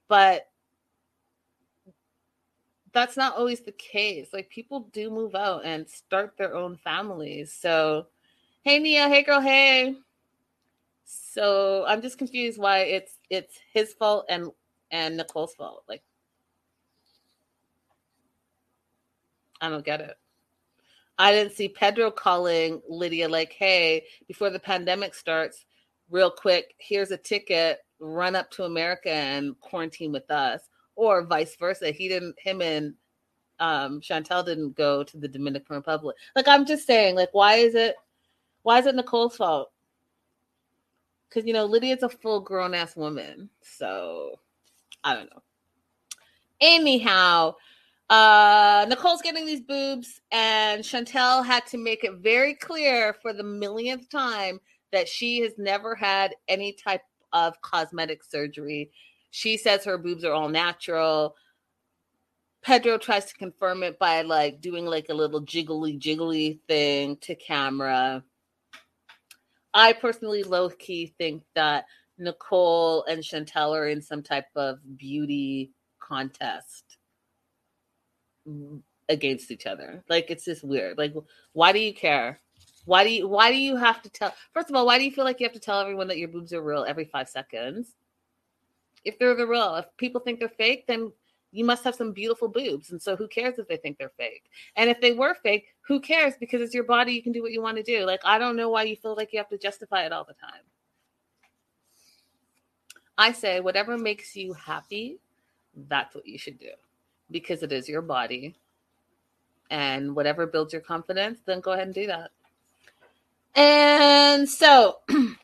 [0.09, 0.47] But
[2.95, 4.29] that's not always the case.
[4.33, 7.53] Like people do move out and start their own families.
[7.53, 8.07] So,
[8.63, 9.97] hey Nia, hey girl, hey.
[11.05, 14.51] So I'm just confused why it's it's his fault and
[14.91, 15.85] and Nicole's fault.
[15.89, 16.03] Like
[19.61, 20.17] I don't get it.
[21.19, 25.65] I didn't see Pedro calling Lydia like, "Hey, before the pandemic starts,
[26.11, 30.61] real quick, here's a ticket, run up to America and quarantine with us."
[30.97, 31.91] Or vice versa.
[31.91, 32.95] He didn't him and
[33.61, 36.17] um Chantel didn't go to the Dominican Republic.
[36.37, 37.97] Like I'm just saying, like, why is it
[38.63, 39.71] why is it Nicole's fault?
[41.29, 43.49] Because you know, Lydia's a full grown ass woman.
[43.63, 44.39] So
[45.03, 45.43] I don't know.
[46.61, 47.55] Anyhow,
[48.11, 53.43] uh Nicole's getting these boobs, and Chantel had to make it very clear for the
[53.43, 54.61] millionth time
[54.93, 57.03] that she has never had any type
[57.33, 58.91] of cosmetic surgery.
[59.35, 61.35] She says her boobs are all natural.
[62.63, 67.35] Pedro tries to confirm it by like doing like a little jiggly jiggly thing to
[67.35, 68.23] camera.
[69.75, 75.73] I personally low key think that Nicole and Chantel are in some type of beauty
[75.99, 76.97] contest
[79.09, 80.05] against each other.
[80.09, 80.97] Like it's just weird.
[80.97, 81.13] Like
[81.55, 82.39] why do you care?
[82.85, 85.11] Why do you why do you have to tell first of all, why do you
[85.11, 87.97] feel like you have to tell everyone that your boobs are real every five seconds?
[89.05, 91.13] If they're the real, if people think they're fake, then
[91.53, 92.91] you must have some beautiful boobs.
[92.91, 94.51] And so who cares if they think they're fake?
[94.77, 96.35] And if they were fake, who cares?
[96.39, 98.05] Because it's your body, you can do what you want to do.
[98.05, 100.35] Like I don't know why you feel like you have to justify it all the
[100.35, 100.63] time.
[103.17, 105.21] I say whatever makes you happy,
[105.89, 106.71] that's what you should do
[107.31, 108.57] because it is your body.
[109.71, 112.31] And whatever builds your confidence, then go ahead and do that.
[113.55, 114.99] And so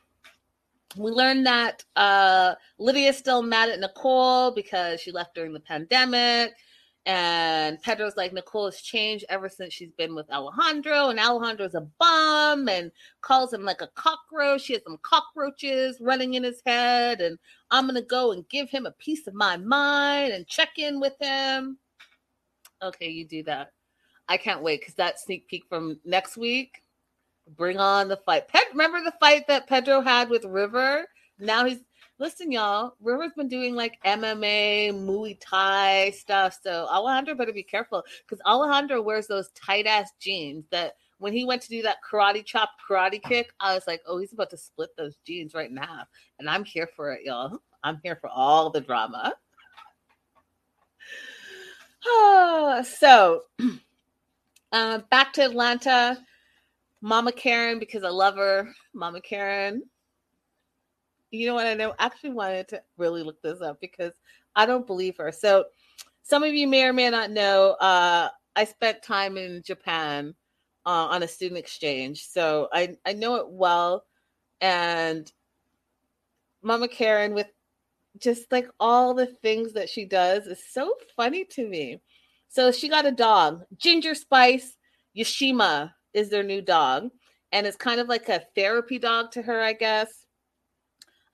[0.97, 6.53] we learned that uh, Lydia's still mad at Nicole because she left during the pandemic.
[7.07, 11.09] And Pedro's like, Nicole has changed ever since she's been with Alejandro.
[11.09, 12.91] And Alejandro's a bum and
[13.23, 14.63] calls him like a cockroach.
[14.63, 17.21] She has some cockroaches running in his head.
[17.21, 17.39] And
[17.71, 21.01] I'm going to go and give him a piece of my mind and check in
[21.01, 21.79] with him.
[22.83, 23.73] Okay, you do that.
[24.29, 26.83] I can't wait because that sneak peek from next week.
[27.57, 28.45] Bring on the fight.
[28.73, 31.07] Remember the fight that Pedro had with River?
[31.39, 31.81] Now he's
[32.21, 32.95] listen, y'all.
[33.01, 36.59] River's been doing like MMA, Muay Thai stuff.
[36.63, 41.45] So Alejandro better be careful because Alejandro wears those tight ass jeans that when he
[41.45, 44.57] went to do that karate chop karate kick, I was like, oh, he's about to
[44.57, 46.09] split those jeans right half.
[46.39, 47.59] And I'm here for it, y'all.
[47.83, 49.35] I'm here for all the drama.
[52.07, 53.43] Oh, so
[54.73, 56.19] uh, back to Atlanta.
[57.03, 58.69] Mama Karen, because I love her.
[58.95, 59.83] Mama Karen.
[61.31, 61.67] You know what?
[61.67, 61.95] I know.
[61.99, 64.13] Actually, wanted to really look this up because
[64.55, 65.33] I don't believe her.
[65.33, 65.67] So,
[66.23, 67.73] some of you may or may not know.
[67.81, 70.35] Uh, I spent time in Japan
[70.85, 74.05] uh, on a student exchange, so I I know it well.
[74.61, 75.31] And
[76.63, 77.47] Mama Karen, with
[78.19, 82.01] just like all the things that she does, is so funny to me.
[82.49, 84.77] So she got a dog, Ginger Spice
[85.17, 87.11] Yoshima is their new dog.
[87.53, 90.27] And it's kind of like a therapy dog to her, I guess,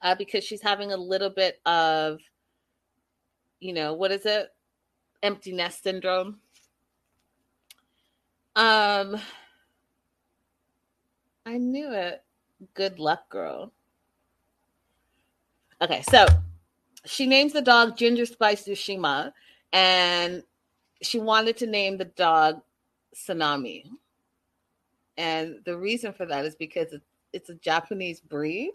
[0.02, 2.20] uh, because she's having a little bit of,
[3.60, 4.48] you know, what is it?
[5.22, 6.38] Empty nest syndrome.
[8.54, 9.20] Um,
[11.44, 12.22] I knew it.
[12.72, 13.72] Good luck, girl.
[15.82, 16.26] Okay, so
[17.04, 19.32] she names the dog Ginger Spice Yoshima,
[19.72, 20.42] and
[21.02, 22.62] she wanted to name the dog
[23.14, 23.84] Tsunami.
[25.16, 26.92] And the reason for that is because
[27.32, 28.72] it's, a Japanese breed.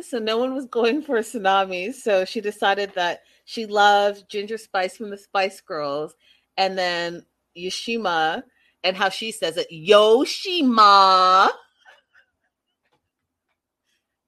[0.00, 1.94] So no one was going for a tsunami.
[1.94, 6.16] So she decided that she loved Ginger Spice from the Spice Girls
[6.56, 7.24] and then
[7.56, 8.42] Yoshima
[8.82, 11.50] and how she says it, Yoshima.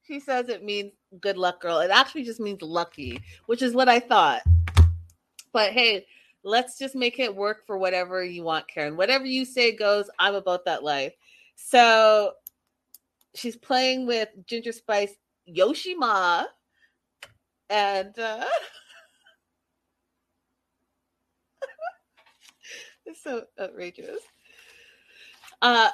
[0.07, 1.81] She says it means good luck girl.
[1.81, 4.43] It actually just means lucky, which is what I thought.
[5.53, 6.07] But hey,
[6.45, 8.97] let's just make it work for whatever you want, Karen.
[8.97, 10.09] Whatever you say goes.
[10.19, 11.15] I'm about that life.
[11.57, 12.33] So
[13.35, 15.15] she's playing with Ginger Spice
[15.49, 16.47] Yoshima.
[17.71, 18.45] And uh
[23.07, 24.21] it's so outrageous.
[25.63, 25.89] Uh,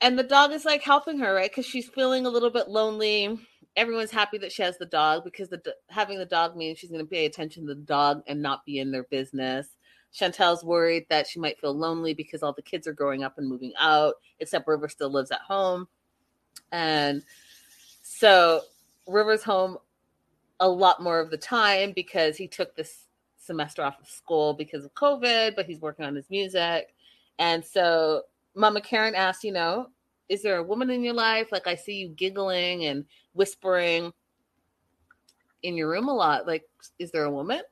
[0.00, 1.50] and the dog is like helping her, right?
[1.50, 3.38] Because she's feeling a little bit lonely.
[3.76, 7.04] Everyone's happy that she has the dog because the having the dog means she's going
[7.04, 9.68] to pay attention to the dog and not be in their business.
[10.14, 13.48] Chantel's worried that she might feel lonely because all the kids are growing up and
[13.48, 15.88] moving out, except River still lives at home.
[16.70, 17.22] And
[18.02, 18.62] so
[19.06, 19.78] River's home
[20.60, 23.06] a lot more of the time because he took this
[23.38, 26.94] semester off of school because of COVID, but he's working on his music.
[27.38, 28.22] And so
[28.54, 29.88] Mama Karen asked, you know,
[30.28, 31.48] is there a woman in your life?
[31.50, 34.12] Like I see you giggling and whispering
[35.62, 36.46] in your room a lot.
[36.46, 36.64] Like,
[36.98, 37.62] is there a woman?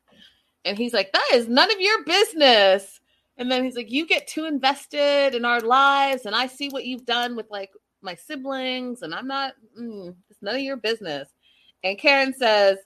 [0.65, 3.01] And he's like, that is none of your business.
[3.39, 6.85] And then he's like, you get too invested in our lives, and I see what
[6.85, 7.71] you've done with like
[8.03, 11.29] my siblings, and I'm not, mm, it's none of your business.
[11.83, 12.77] And Karen says,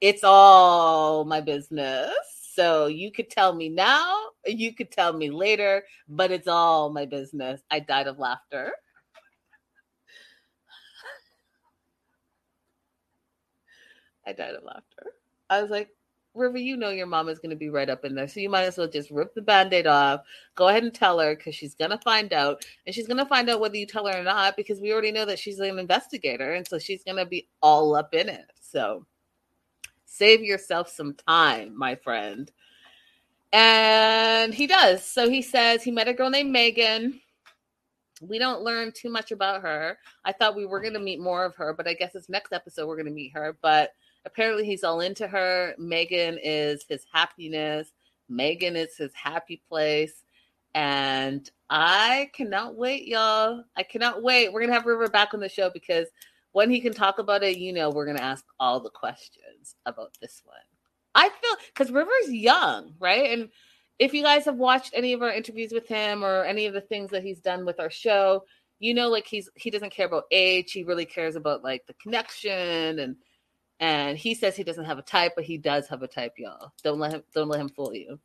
[0.00, 2.10] it's all my business.
[2.54, 7.04] So you could tell me now, you could tell me later, but it's all my
[7.04, 7.60] business.
[7.70, 8.72] I died of laughter.
[14.26, 15.12] I died of laughter.
[15.50, 15.90] I was like,
[16.36, 18.28] River, you know your mom is going to be right up in there.
[18.28, 20.20] So you might as well just rip the band aid off.
[20.54, 22.64] Go ahead and tell her because she's going to find out.
[22.86, 25.12] And she's going to find out whether you tell her or not because we already
[25.12, 26.54] know that she's an investigator.
[26.54, 28.52] And so she's going to be all up in it.
[28.60, 29.06] So
[30.04, 32.50] save yourself some time, my friend.
[33.52, 35.04] And he does.
[35.04, 37.20] So he says he met a girl named Megan.
[38.20, 39.98] We don't learn too much about her.
[40.24, 42.52] I thought we were going to meet more of her, but I guess this next
[42.52, 43.56] episode we're going to meet her.
[43.60, 43.90] But
[44.26, 45.74] apparently he's all into her.
[45.78, 47.92] Megan is his happiness.
[48.28, 50.24] Megan is his happy place.
[50.74, 53.64] And I cannot wait, y'all.
[53.76, 54.52] I cannot wait.
[54.52, 56.08] We're going to have River back on the show because
[56.52, 59.76] when he can talk about it, you know, we're going to ask all the questions
[59.86, 60.56] about this one.
[61.14, 63.30] I feel because River's young, right?
[63.30, 63.48] And
[63.98, 66.80] if you guys have watched any of our interviews with him or any of the
[66.82, 68.44] things that he's done with our show,
[68.78, 70.72] you know, like he's he doesn't care about age.
[70.72, 73.16] He really cares about like the connection and
[73.80, 76.72] and he says he doesn't have a type, but he does have a type, y'all.
[76.82, 78.18] Don't let him don't let him fool you.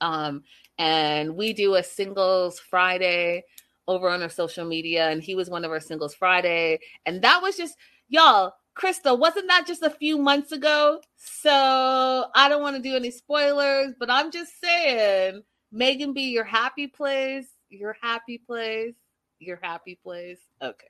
[0.00, 0.42] Um,
[0.78, 3.44] and we do a singles Friday
[3.86, 7.42] over on our social media, and he was one of our singles Friday, and that
[7.42, 7.76] was just
[8.08, 8.54] y'all.
[8.74, 11.00] Crystal, wasn't that just a few months ago?
[11.14, 16.42] So I don't want to do any spoilers, but I'm just saying, Megan be your
[16.42, 18.94] happy place, your happy place,
[19.38, 20.40] your happy place.
[20.60, 20.88] Okay.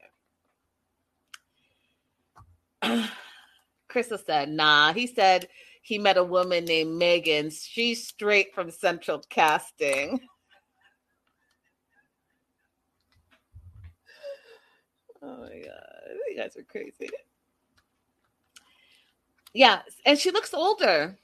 [3.95, 4.93] Crystal said, nah.
[4.93, 5.47] He said
[5.81, 7.49] he met a woman named Megan.
[7.49, 10.21] She's straight from Central Casting.
[15.27, 17.09] Oh my god, you guys are crazy.
[19.55, 21.17] Yeah, and she looks older.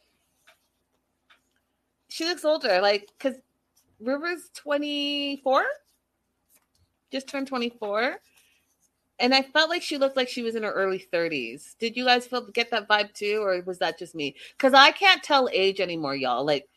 [2.08, 3.36] She looks older, like because
[4.00, 5.64] River's 24,
[7.12, 8.16] just turned 24.
[9.20, 11.76] And I felt like she looked like she was in her early 30s.
[11.78, 14.34] Did you guys feel get that vibe too, or was that just me?
[14.56, 16.44] Because I can't tell age anymore, y'all.
[16.44, 16.68] Like,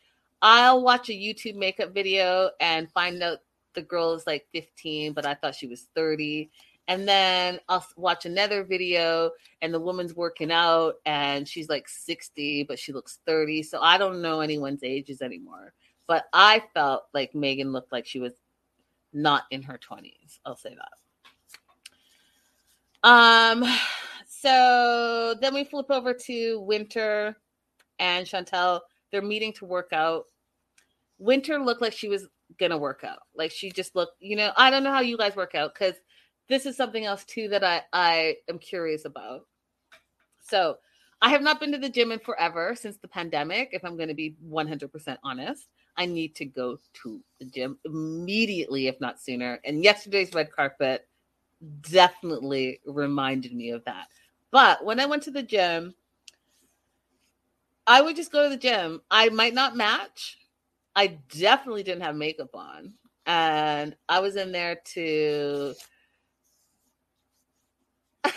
[0.42, 3.38] I'll watch a YouTube makeup video and find out
[3.72, 6.50] the girl is like 15, but I thought she was 30
[6.86, 9.30] and then I'll watch another video
[9.62, 13.96] and the woman's working out and she's like 60 but she looks 30 so I
[13.98, 15.72] don't know anyone's ages anymore
[16.06, 18.34] but I felt like Megan looked like she was
[19.12, 20.92] not in her 20s I'll say that
[23.04, 23.64] um
[24.28, 27.36] so then we flip over to Winter
[27.98, 28.80] and Chantel
[29.12, 30.24] they're meeting to work out
[31.18, 32.26] Winter looked like she was
[32.58, 35.36] gonna work out like she just looked you know I don't know how you guys
[35.36, 35.94] work out because
[36.48, 39.42] this is something else too that I I am curious about.
[40.40, 40.76] So,
[41.22, 43.70] I have not been to the gym in forever since the pandemic.
[43.72, 48.88] If I'm going to be 100% honest, I need to go to the gym immediately,
[48.88, 49.58] if not sooner.
[49.64, 51.08] And yesterday's red carpet
[51.80, 54.08] definitely reminded me of that.
[54.50, 55.94] But when I went to the gym,
[57.86, 59.02] I would just go to the gym.
[59.10, 60.38] I might not match.
[60.96, 62.94] I definitely didn't have makeup on.
[63.26, 65.74] And I was in there to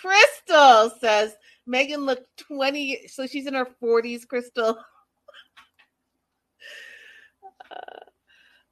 [0.00, 1.36] Crystal says
[1.66, 4.78] Megan looked 20, so she's in her 40s, Crystal.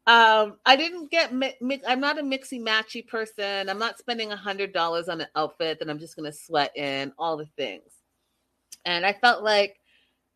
[0.06, 3.68] Um, I didn't get, mi- I'm not a mixy matchy person.
[3.68, 6.76] I'm not spending a hundred dollars on an outfit that I'm just going to sweat
[6.76, 7.92] in all the things.
[8.84, 9.78] And I felt like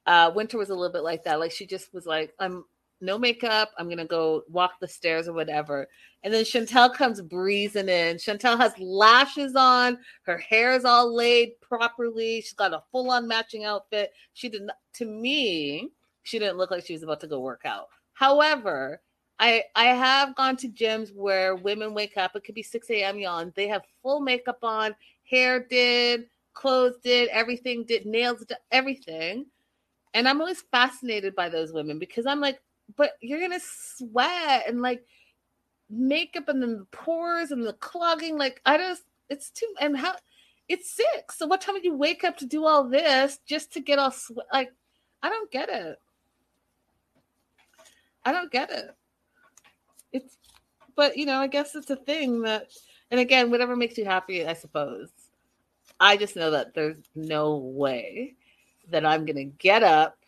[0.06, 1.40] uh, Winter was a little bit like that.
[1.40, 2.64] Like she just was like, I'm
[3.00, 3.70] no makeup.
[3.76, 5.86] I'm gonna go walk the stairs or whatever.
[6.22, 8.16] And then Chantel comes breezing in.
[8.16, 12.40] Chantel has lashes on, her hair is all laid properly.
[12.40, 14.12] She's got a full-on matching outfit.
[14.32, 15.90] She did not, to me,
[16.22, 17.88] she didn't look like she was about to go work out.
[18.14, 19.02] However,
[19.38, 22.34] I I have gone to gyms where women wake up.
[22.34, 23.18] It could be 6 a.m.
[23.18, 29.46] y'all, they have full makeup on, hair did, clothes did, everything did, nails did, everything.
[30.14, 32.60] And I'm always fascinated by those women because I'm like,
[32.96, 35.04] but you're gonna sweat and like
[35.90, 38.38] makeup and then the pores and the clogging.
[38.38, 40.14] Like I just, it's too and how
[40.68, 41.38] it's six.
[41.38, 44.10] So what time would you wake up to do all this just to get all
[44.10, 44.46] sweat?
[44.52, 44.72] Like
[45.22, 46.00] I don't get it.
[48.24, 48.96] I don't get it.
[50.16, 50.36] It's,
[50.94, 52.68] but you know, I guess it's a thing that,
[53.10, 55.10] and again, whatever makes you happy, I suppose.
[55.98, 58.34] I just know that there's no way
[58.90, 60.18] that I'm to get up,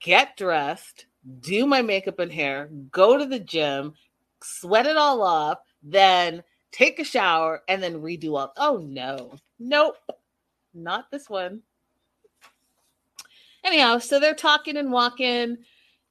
[0.00, 1.06] get dressed,
[1.40, 3.94] do my makeup and hair, go to the gym,
[4.42, 8.52] sweat it all off, then take a shower, and then redo all.
[8.56, 9.34] Oh, no.
[9.58, 9.96] Nope.
[10.74, 11.62] Not this one.
[13.64, 15.58] Anyhow, so they're talking and walking.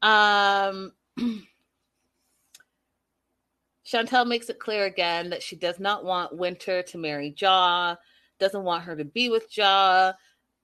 [0.01, 0.93] Um,
[3.87, 7.97] Chantel makes it clear again that she does not want Winter to marry Jah,
[8.39, 10.13] doesn't want her to be with Jah,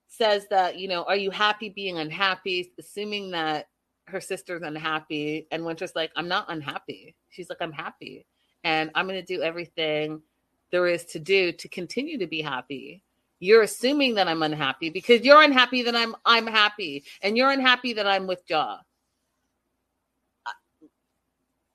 [0.08, 2.72] says that, you know, are you happy being unhappy?
[2.78, 3.68] Assuming that
[4.08, 5.48] her sister's unhappy.
[5.52, 7.16] And Winter's like, I'm not unhappy.
[7.30, 8.26] She's like, I'm happy.
[8.64, 10.22] And I'm going to do everything
[10.72, 13.04] there is to do to continue to be happy.
[13.40, 17.94] You're assuming that I'm unhappy because you're unhappy that I'm I'm happy and you're unhappy
[17.94, 18.80] that I'm with Jah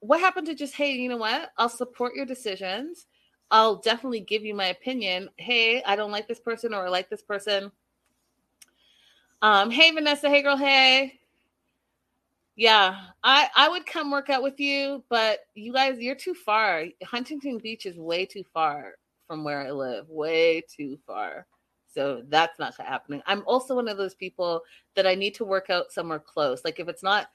[0.00, 1.50] what happened to just hey you know what?
[1.58, 3.06] I'll support your decisions.
[3.50, 5.28] I'll definitely give you my opinion.
[5.36, 7.70] Hey i don't like this person or i like this person.
[9.42, 10.28] Um hey vanessa.
[10.28, 10.56] Hey girl.
[10.56, 11.20] Hey.
[12.56, 16.84] Yeah i i would come work out with you but you guys you're too far.
[17.04, 18.94] Huntington beach is way too far
[19.26, 21.46] from where i live way too far.
[21.94, 24.62] So that's not happening i'm also one of those people
[24.94, 26.64] that i need to work out somewhere close.
[26.64, 27.28] Like if it's not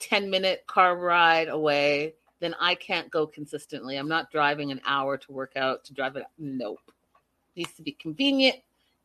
[0.00, 3.96] 10 minute car ride away, then I can't go consistently.
[3.96, 6.24] I'm not driving an hour to work out to drive it.
[6.38, 6.80] Nope.
[6.86, 8.56] It needs to be convenient,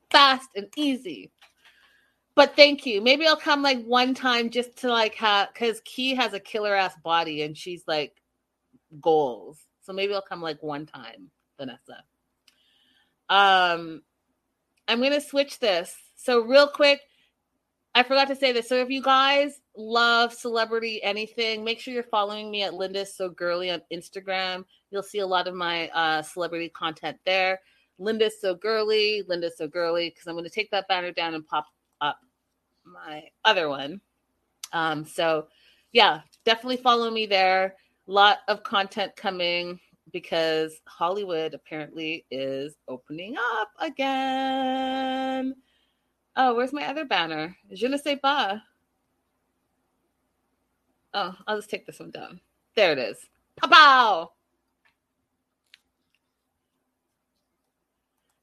[0.10, 1.32] fast, and easy.
[2.36, 3.02] But thank you.
[3.02, 6.76] Maybe I'll come like one time just to like have because Key has a killer
[6.76, 8.16] ass body and she's like
[9.02, 9.60] goals.
[9.82, 12.04] So maybe I'll come like one time, Vanessa.
[13.30, 14.02] Um,
[14.88, 15.96] I'm gonna switch this.
[16.16, 17.02] So real quick,
[17.94, 18.70] I forgot to say this.
[18.70, 23.30] So if you guys love celebrity anything, make sure you're following me at Linda So
[23.30, 24.64] Girly on Instagram.
[24.92, 27.60] You'll see a lot of my uh, celebrity content there.
[28.00, 31.46] Linda So Girly, Linda So Girly, because I'm going to take that banner down and
[31.46, 31.68] pop
[32.00, 32.20] up
[32.86, 34.00] my other one.
[34.72, 35.48] Um, so
[35.92, 37.76] yeah, definitely follow me there.
[38.08, 39.80] Lot of content coming
[40.14, 45.56] because Hollywood apparently is opening up again.
[46.36, 47.55] Oh, where's my other banner?
[47.73, 48.61] Je ne sais pas.
[51.13, 52.39] Oh, I'll just take this one down.
[52.75, 53.17] There it is.
[53.57, 54.32] Pow!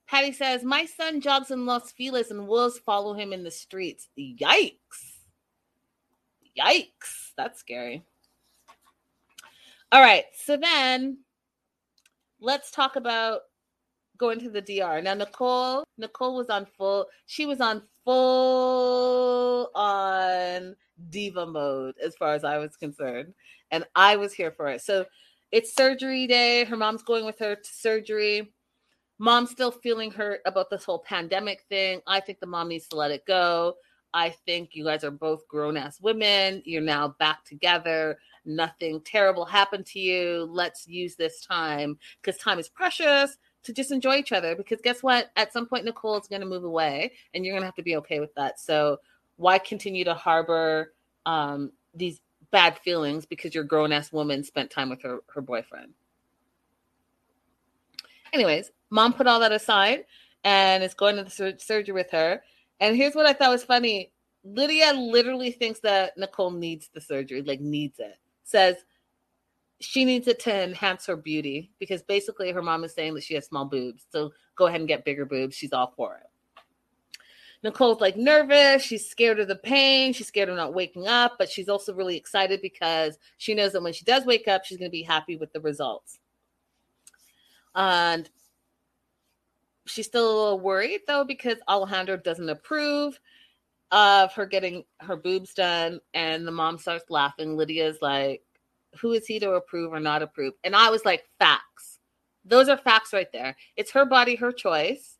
[0.06, 4.08] Patty says, My son jogs in Los Feliz and wolves follow him in the streets.
[4.18, 5.18] Yikes.
[6.58, 7.32] Yikes.
[7.36, 8.04] That's scary.
[9.92, 10.24] All right.
[10.44, 11.18] So then
[12.40, 13.42] let's talk about
[14.18, 15.00] going to the DR.
[15.02, 20.76] Now Nicole, Nicole was on full, she was on full on
[21.10, 23.34] diva mode as far as I was concerned.
[23.70, 24.82] And I was here for it.
[24.82, 25.06] So
[25.52, 26.64] it's surgery day.
[26.64, 28.52] Her mom's going with her to surgery.
[29.18, 32.00] Mom's still feeling hurt about this whole pandemic thing.
[32.06, 33.74] I think the mom needs to let it go.
[34.14, 36.62] I think you guys are both grown ass women.
[36.64, 38.18] You're now back together.
[38.44, 40.48] Nothing terrible happened to you.
[40.50, 43.36] Let's use this time because time is precious
[43.68, 45.30] to just enjoy each other because guess what?
[45.36, 47.82] At some point, Nicole is going to move away and you're going to have to
[47.82, 48.58] be okay with that.
[48.58, 48.98] So,
[49.36, 50.94] why continue to harbor
[51.26, 55.92] um, these bad feelings because your grown ass woman spent time with her, her boyfriend?
[58.32, 60.06] Anyways, mom put all that aside
[60.44, 62.42] and is going to the sur- surgery with her.
[62.80, 64.12] And here's what I thought was funny
[64.44, 68.16] Lydia literally thinks that Nicole needs the surgery, like, needs it.
[68.44, 68.76] Says,
[69.80, 73.34] she needs it to enhance her beauty because basically her mom is saying that she
[73.34, 74.06] has small boobs.
[74.10, 75.54] So go ahead and get bigger boobs.
[75.54, 76.26] She's all for it.
[77.62, 78.82] Nicole's like nervous.
[78.82, 80.12] She's scared of the pain.
[80.12, 83.82] She's scared of not waking up, but she's also really excited because she knows that
[83.82, 86.18] when she does wake up, she's going to be happy with the results.
[87.74, 88.28] And
[89.86, 93.18] she's still a little worried though because Alejandro doesn't approve
[93.90, 96.00] of her getting her boobs done.
[96.14, 97.56] And the mom starts laughing.
[97.56, 98.42] Lydia's like,
[99.00, 100.54] who is he to approve or not approve?
[100.64, 101.98] And I was like, facts.
[102.44, 103.56] Those are facts right there.
[103.76, 105.18] It's her body, her choice.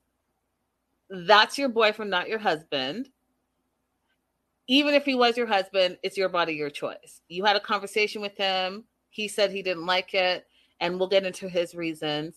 [1.11, 3.11] That's your boyfriend, not your husband.
[4.67, 7.23] Even if he was your husband, it's your body, your choice.
[7.29, 8.85] You had a conversation with him.
[9.11, 10.47] He said he didn't like it,
[10.81, 12.37] and we'll get into his reasons.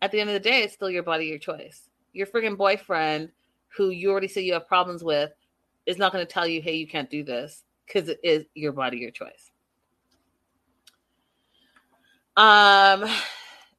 [0.00, 1.88] At the end of the day, it's still your body, your choice.
[2.12, 3.30] Your friggin' boyfriend,
[3.76, 5.30] who you already say you have problems with,
[5.86, 8.72] is not going to tell you, hey, you can't do this because it is your
[8.72, 9.51] body, your choice.
[12.36, 13.04] Um,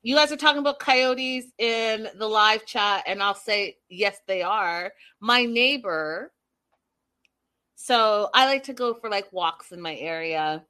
[0.04, 4.42] you guys are talking about coyotes in the live chat, and I'll say, yes, they
[4.42, 4.94] are.
[5.20, 6.32] My neighbor,
[7.84, 10.64] so I like to go for like walks in my area.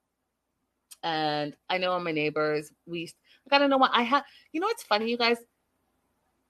[1.04, 3.08] And I know all my neighbors, we,
[3.46, 4.24] I gotta know what I have.
[4.52, 5.38] You know what's funny, you guys?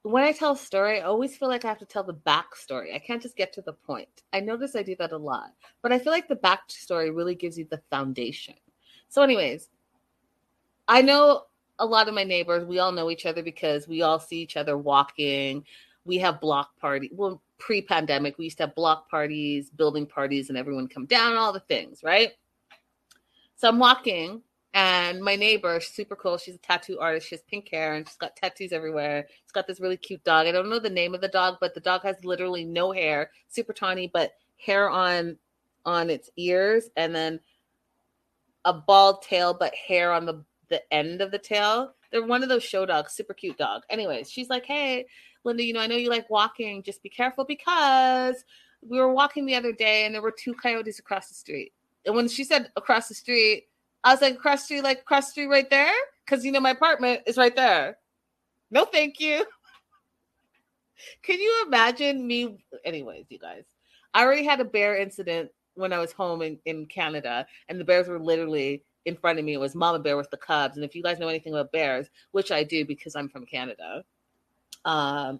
[0.03, 2.95] When I tell a story, I always feel like I have to tell the backstory.
[2.95, 4.07] I can't just get to the point.
[4.31, 7.57] I notice I do that a lot, but I feel like the backstory really gives
[7.57, 8.55] you the foundation.
[9.09, 9.67] So, anyways,
[10.87, 11.43] I know
[11.79, 14.57] a lot of my neighbors, we all know each other because we all see each
[14.57, 15.65] other walking.
[16.05, 17.09] We have block party.
[17.13, 21.53] Well, pre-pandemic, we used to have block parties, building parties, and everyone come down, all
[21.53, 22.33] the things, right?
[23.55, 24.41] So I'm walking,
[24.73, 26.37] and my neighbor, super cool.
[26.37, 27.29] She's a tattoo artist.
[27.29, 29.25] She has pink hair, and she's got tattoos everywhere.
[29.29, 30.47] She's got this really cute dog.
[30.47, 33.29] I don't know the name of the dog, but the dog has literally no hair,
[33.47, 35.37] super tawny, but hair on
[35.85, 37.39] on its ears, and then
[38.65, 40.43] a bald tail, but hair on the
[40.73, 41.93] the end of the tail.
[42.11, 43.83] They're one of those show dogs, super cute dog.
[43.91, 45.05] Anyways, she's like, Hey,
[45.43, 46.81] Linda, you know, I know you like walking.
[46.81, 48.43] Just be careful because
[48.81, 51.73] we were walking the other day and there were two coyotes across the street.
[52.05, 53.67] And when she said across the street,
[54.03, 55.93] I was like, across the street, like across the street right there?
[56.25, 57.97] Because, you know, my apartment is right there.
[58.71, 59.45] No, thank you.
[61.23, 62.57] Can you imagine me?
[62.83, 63.63] Anyways, you guys,
[64.13, 67.85] I already had a bear incident when I was home in, in Canada, and the
[67.85, 69.57] bears were literally in front of me.
[69.57, 70.75] Was Mama Bear with the cubs.
[70.75, 74.03] And if you guys know anything about bears, which I do because I'm from Canada,
[74.85, 75.39] um,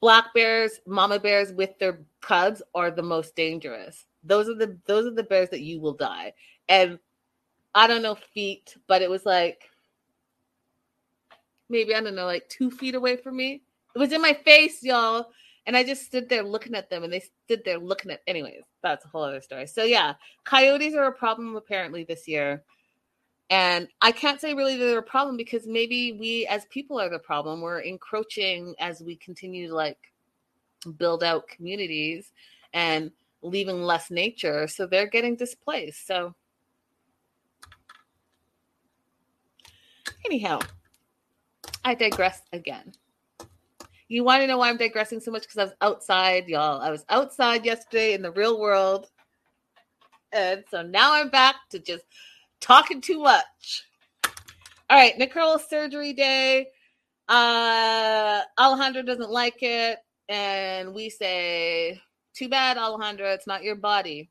[0.00, 4.06] black bears, mama bears with their cubs are the most dangerous.
[4.24, 6.32] Those are the those are the bears that you will die.
[6.68, 6.98] And
[7.74, 9.70] I don't know feet, but it was like
[11.68, 13.62] maybe I don't know, like two feet away from me.
[13.94, 15.30] It was in my face, y'all.
[15.68, 18.62] And I just stood there looking at them and they stood there looking at anyways,
[18.82, 19.66] that's a whole other story.
[19.66, 20.14] So yeah,
[20.44, 22.64] coyotes are a problem apparently this year.
[23.50, 27.18] And I can't say really they're a problem because maybe we as people are the
[27.18, 27.60] problem.
[27.60, 29.98] We're encroaching as we continue to like
[30.96, 32.32] build out communities
[32.72, 33.10] and
[33.42, 34.68] leaving less nature.
[34.68, 36.06] So they're getting displaced.
[36.06, 36.34] So
[40.24, 40.60] anyhow,
[41.84, 42.94] I digress again.
[44.08, 45.42] You want to know why I'm digressing so much?
[45.42, 46.80] Because I was outside, y'all.
[46.80, 49.06] I was outside yesterday in the real world.
[50.32, 52.04] And so now I'm back to just
[52.60, 53.84] talking too much.
[54.90, 56.68] All right, Nicole's surgery day.
[57.28, 59.98] Uh Alejandro doesn't like it,
[60.30, 62.00] and we say,
[62.34, 64.30] Too bad, Alejandro, it's not your body.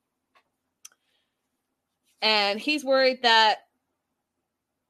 [2.23, 3.59] And he's worried that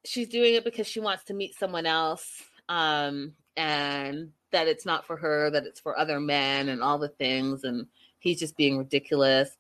[0.06, 2.26] she's doing it because she wants to meet someone else.
[2.70, 7.10] Um, and that it's not for her, that it's for other men and all the
[7.10, 7.64] things.
[7.64, 7.88] And
[8.20, 9.58] he's just being ridiculous.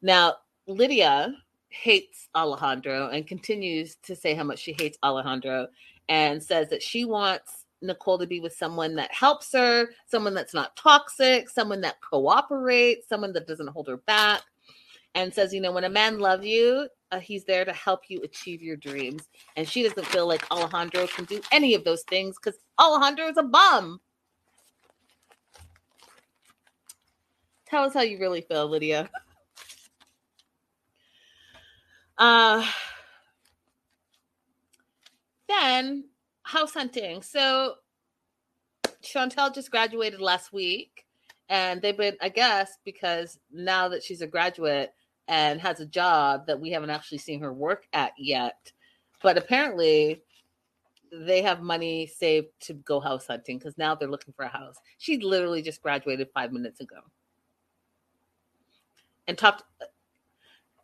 [0.00, 1.34] Now, Lydia
[1.68, 5.68] hates Alejandro and continues to say how much she hates Alejandro
[6.08, 10.54] and says that she wants Nicole to be with someone that helps her, someone that's
[10.54, 14.42] not toxic, someone that cooperates, someone that doesn't hold her back.
[15.14, 18.22] And says, you know, when a man loves you, uh, he's there to help you
[18.22, 19.28] achieve your dreams.
[19.56, 23.36] And she doesn't feel like Alejandro can do any of those things because Alejandro is
[23.36, 24.00] a bum.
[27.72, 29.08] Tell us how you really feel, Lydia.
[32.18, 32.66] Uh,
[35.48, 36.04] then
[36.42, 37.22] house hunting.
[37.22, 37.76] So
[39.02, 41.06] Chantel just graduated last week,
[41.48, 44.92] and they've been, I guess, because now that she's a graduate
[45.26, 48.70] and has a job that we haven't actually seen her work at yet,
[49.22, 50.20] but apparently
[51.10, 54.76] they have money saved to go house hunting because now they're looking for a house.
[54.98, 56.96] She literally just graduated five minutes ago
[59.28, 59.62] and talked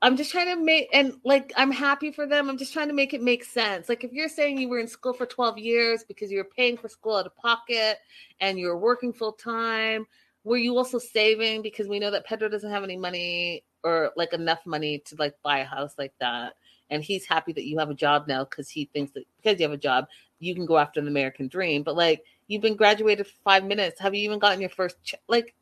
[0.00, 2.48] I'm just trying to make and like I'm happy for them.
[2.48, 3.88] I'm just trying to make it make sense.
[3.88, 6.76] Like if you're saying you were in school for 12 years because you were paying
[6.76, 7.98] for school out of pocket
[8.40, 10.06] and you were working full time,
[10.44, 14.32] were you also saving because we know that Pedro doesn't have any money or like
[14.32, 16.54] enough money to like buy a house like that.
[16.90, 19.64] And he's happy that you have a job now because he thinks that because you
[19.64, 20.06] have a job,
[20.38, 21.82] you can go after the American dream.
[21.82, 24.00] But like you've been graduated for five minutes.
[24.00, 25.20] Have you even gotten your first check?
[25.28, 25.56] Like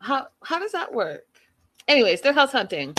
[0.00, 1.24] how how does that work?
[1.86, 2.94] Anyways, they're house hunting.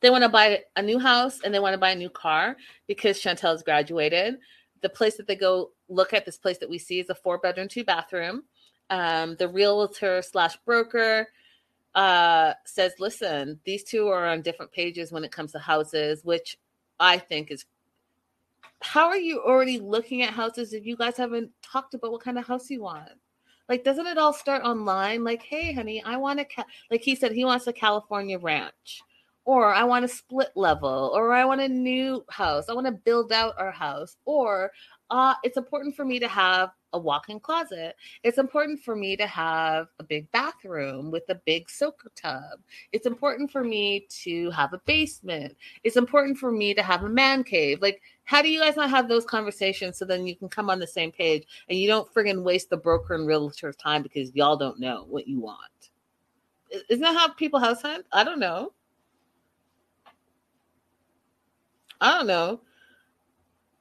[0.00, 2.56] They want to buy a new house and they want to buy a new car
[2.86, 4.38] because Chantel Chantel's graduated.
[4.82, 7.38] The place that they go look at, this place that we see, is a four
[7.38, 8.42] bedroom, two bathroom.
[8.90, 11.28] Um, the realtor slash broker
[11.94, 16.58] uh, says, listen, these two are on different pages when it comes to houses, which
[17.00, 17.64] I think is.
[18.82, 22.38] How are you already looking at houses if you guys haven't talked about what kind
[22.38, 23.08] of house you want?
[23.68, 25.24] Like, doesn't it all start online?
[25.24, 29.02] Like, hey, honey, I want to, like he said he wants a California ranch,
[29.44, 32.68] or I want a split level, or I want a new house.
[32.68, 34.70] I want to build out our house, or
[35.10, 37.94] uh, it's important for me to have a walk-in closet.
[38.24, 42.60] It's important for me to have a big bathroom with a big soaker tub.
[42.92, 45.56] It's important for me to have a basement.
[45.84, 47.80] It's important for me to have a man cave.
[47.82, 50.80] Like, how do you guys not have those conversations so then you can come on
[50.80, 54.56] the same page and you don't friggin' waste the broker and realtor's time because y'all
[54.56, 55.60] don't know what you want?
[56.88, 58.06] Isn't that how people house hunt?
[58.12, 58.72] I don't know.
[62.00, 62.60] I don't know.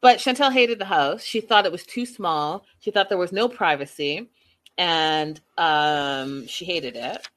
[0.02, 1.24] But Chantel hated the house.
[1.24, 2.66] She thought it was too small.
[2.80, 4.30] She thought there was no privacy,
[4.78, 7.28] and um, she hated it.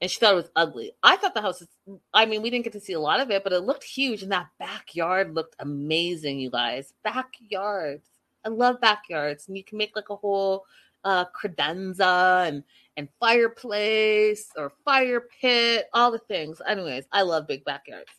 [0.00, 0.92] And she thought it was ugly.
[1.02, 1.68] I thought the house is,
[2.12, 4.22] I mean, we didn't get to see a lot of it, but it looked huge.
[4.22, 6.92] And that backyard looked amazing, you guys.
[7.02, 8.06] Backyards.
[8.44, 9.48] I love backyards.
[9.48, 10.66] And you can make like a whole
[11.02, 12.62] uh, credenza and,
[12.98, 16.60] and fireplace or fire pit, all the things.
[16.68, 18.10] Anyways, I love big backyards.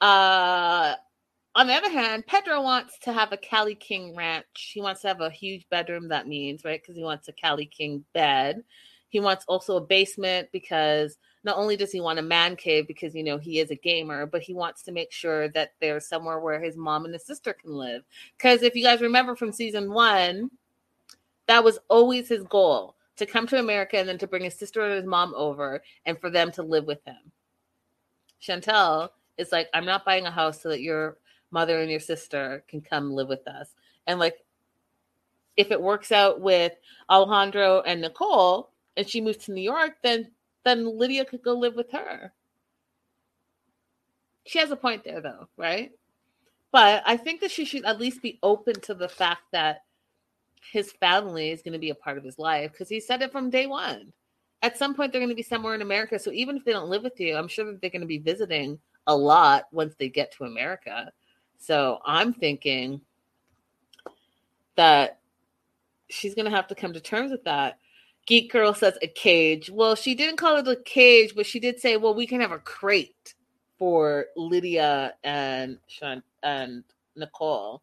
[0.00, 0.94] Uh,
[1.56, 4.72] on the other hand, Pedro wants to have a Cali King ranch.
[4.74, 6.80] He wants to have a huge bedroom, that means, right?
[6.82, 8.64] Because he wants a Cali King bed.
[9.08, 13.14] He wants also a basement because not only does he want a man cave because,
[13.14, 16.40] you know, he is a gamer, but he wants to make sure that there's somewhere
[16.40, 18.02] where his mom and his sister can live.
[18.36, 20.50] Because if you guys remember from season one,
[21.46, 24.82] that was always his goal to come to America and then to bring his sister
[24.82, 27.30] and his mom over and for them to live with him.
[28.42, 31.18] Chantel is like, I'm not buying a house so that you're
[31.54, 33.68] mother and your sister can come live with us.
[34.06, 34.44] And like,
[35.56, 36.72] if it works out with
[37.08, 40.30] Alejandro and Nicole, and she moves to New York, then
[40.64, 42.32] then Lydia could go live with her.
[44.46, 45.92] She has a point there, though, right?
[46.72, 49.82] But I think that she should at least be open to the fact that
[50.72, 53.30] his family is going to be a part of his life because he said it
[53.30, 54.12] from day one.
[54.62, 56.18] At some point, they're going to be somewhere in America.
[56.18, 58.18] So even if they don't live with you, I'm sure that they're going to be
[58.18, 61.12] visiting a lot once they get to America.
[61.64, 63.00] So I'm thinking
[64.76, 65.20] that
[66.10, 67.78] she's going to have to come to terms with that.
[68.26, 69.70] Geek Girl says a cage.
[69.70, 72.52] Well, she didn't call it a cage, but she did say, well, we can have
[72.52, 73.34] a crate
[73.78, 76.84] for Lydia and Sean and
[77.16, 77.82] Nicole.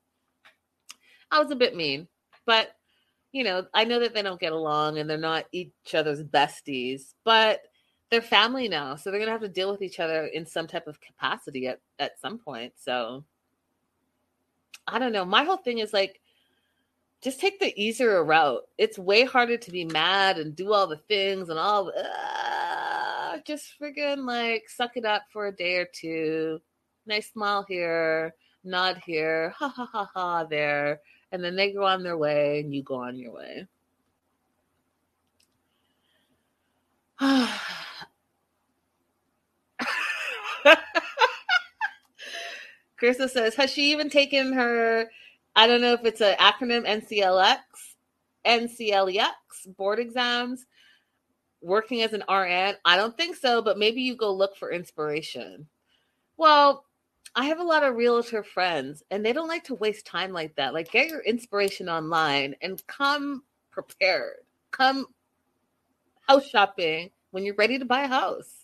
[1.30, 2.08] I was a bit mean,
[2.46, 2.76] but
[3.32, 7.14] you know, I know that they don't get along and they're not each other's besties,
[7.24, 7.62] but
[8.10, 8.96] they're family now.
[8.96, 11.68] So they're going to have to deal with each other in some type of capacity
[11.68, 12.74] at, at some point.
[12.76, 13.24] So
[14.88, 15.26] I don't know.
[15.26, 16.20] My whole thing is like,
[17.22, 18.64] just take the easier route.
[18.78, 21.92] It's way harder to be mad and do all the things and all.
[21.96, 26.60] Uh, just friggin' like suck it up for a day or two.
[27.06, 31.02] Nice smile here, nod here, ha ha ha ha there,
[31.32, 33.68] and then they go on their way and you go on your way.
[43.02, 45.10] Krista says, has she even taken her,
[45.56, 47.60] I don't know if it's an acronym, NCLX,
[48.46, 50.66] NCLEX board exams,
[51.62, 52.76] working as an RN?
[52.86, 55.68] I don't think so, but maybe you go look for inspiration.
[56.38, 56.86] Well,
[57.36, 60.56] I have a lot of realtor friends and they don't like to waste time like
[60.56, 60.74] that.
[60.74, 64.38] Like, get your inspiration online and come prepared.
[64.72, 65.08] Come
[66.28, 68.61] house shopping when you're ready to buy a house.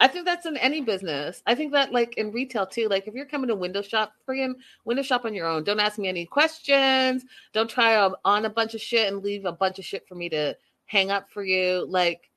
[0.00, 1.42] I think that's in any business.
[1.46, 2.88] I think that like in retail too.
[2.88, 4.54] Like if you're coming to window shop, friggin'
[4.86, 5.62] window shop on your own.
[5.62, 7.22] Don't ask me any questions.
[7.52, 10.30] Don't try on a bunch of shit and leave a bunch of shit for me
[10.30, 11.84] to hang up for you.
[11.86, 12.30] Like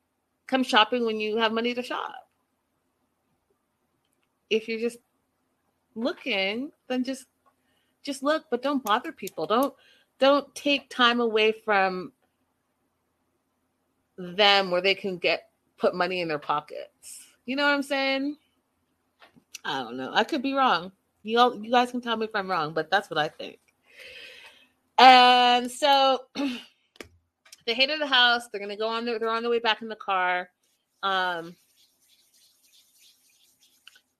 [0.45, 2.27] come shopping when you have money to shop.
[4.49, 4.99] If you're just
[5.95, 7.27] looking, then just
[8.03, 9.47] just look, but don't bother people.
[9.47, 9.73] Don't
[10.19, 12.11] don't take time away from
[14.17, 17.32] them where they can get put money in their pockets.
[17.45, 18.37] You know what I'm saying?
[19.65, 20.11] I don't know.
[20.13, 20.91] I could be wrong.
[21.23, 23.59] You all, you guys can tell me if I'm wrong, but that's what I think.
[24.97, 26.19] And so
[27.65, 28.47] they hated the house.
[28.47, 29.05] They're gonna go on.
[29.05, 30.49] Their, they're on their way back in the car.
[31.01, 31.55] Um,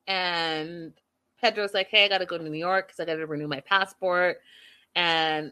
[0.07, 0.93] and
[1.41, 3.47] Pedro's like, "Hey, I got to go to New York because I got to renew
[3.47, 4.37] my passport."
[4.95, 5.51] And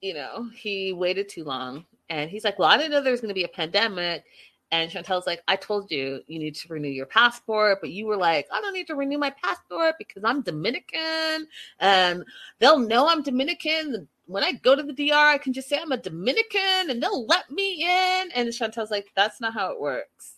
[0.00, 3.20] you know, he waited too long, and he's like, "Well, I didn't know there was
[3.20, 4.24] to be a pandemic."
[4.70, 8.16] And Chantel's like, I told you you need to renew your passport, but you were
[8.16, 11.46] like, I don't need to renew my passport because I'm Dominican
[11.80, 12.24] and
[12.58, 15.90] they'll know I'm Dominican when I go to the DR, I can just say I'm
[15.90, 18.30] a Dominican and they'll let me in.
[18.34, 20.34] And Chantel's like, that's not how it works.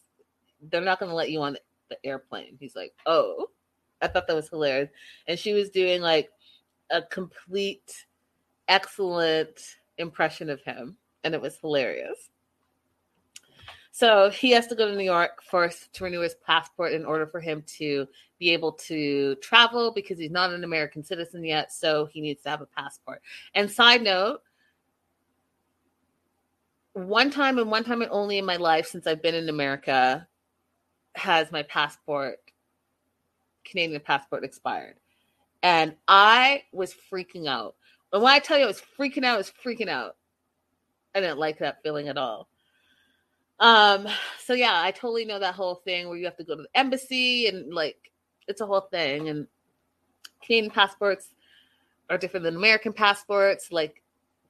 [0.70, 1.56] They're not going to let you on
[1.88, 2.56] the airplane.
[2.60, 3.48] He's like, oh,
[4.00, 4.90] I thought that was hilarious.
[5.26, 6.30] And she was doing like
[6.90, 8.06] a complete,
[8.68, 9.60] excellent
[9.98, 10.96] impression of him.
[11.24, 12.30] And it was hilarious.
[14.00, 17.26] So he has to go to New York first to renew his passport in order
[17.26, 21.70] for him to be able to travel because he's not an American citizen yet.
[21.70, 23.20] So he needs to have a passport.
[23.54, 24.40] And side note,
[26.94, 30.26] one time and one time and only in my life since I've been in America
[31.14, 32.38] has my passport,
[33.66, 34.94] Canadian passport, expired.
[35.62, 37.74] And I was freaking out.
[38.14, 40.16] And when I tell you I was freaking out, I was freaking out.
[41.14, 42.49] I didn't like that feeling at all.
[43.60, 44.08] Um,
[44.42, 46.78] so yeah, I totally know that whole thing where you have to go to the
[46.78, 48.10] embassy and like
[48.48, 49.28] it's a whole thing.
[49.28, 49.46] And
[50.42, 51.28] Canadian passports
[52.08, 53.70] are different than American passports.
[53.70, 54.02] Like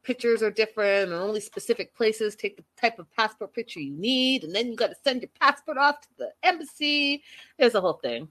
[0.02, 4.44] pictures are different, and only specific places take the type of passport picture you need,
[4.44, 7.22] and then you got to send your passport off to the embassy.
[7.58, 8.28] There's a whole thing.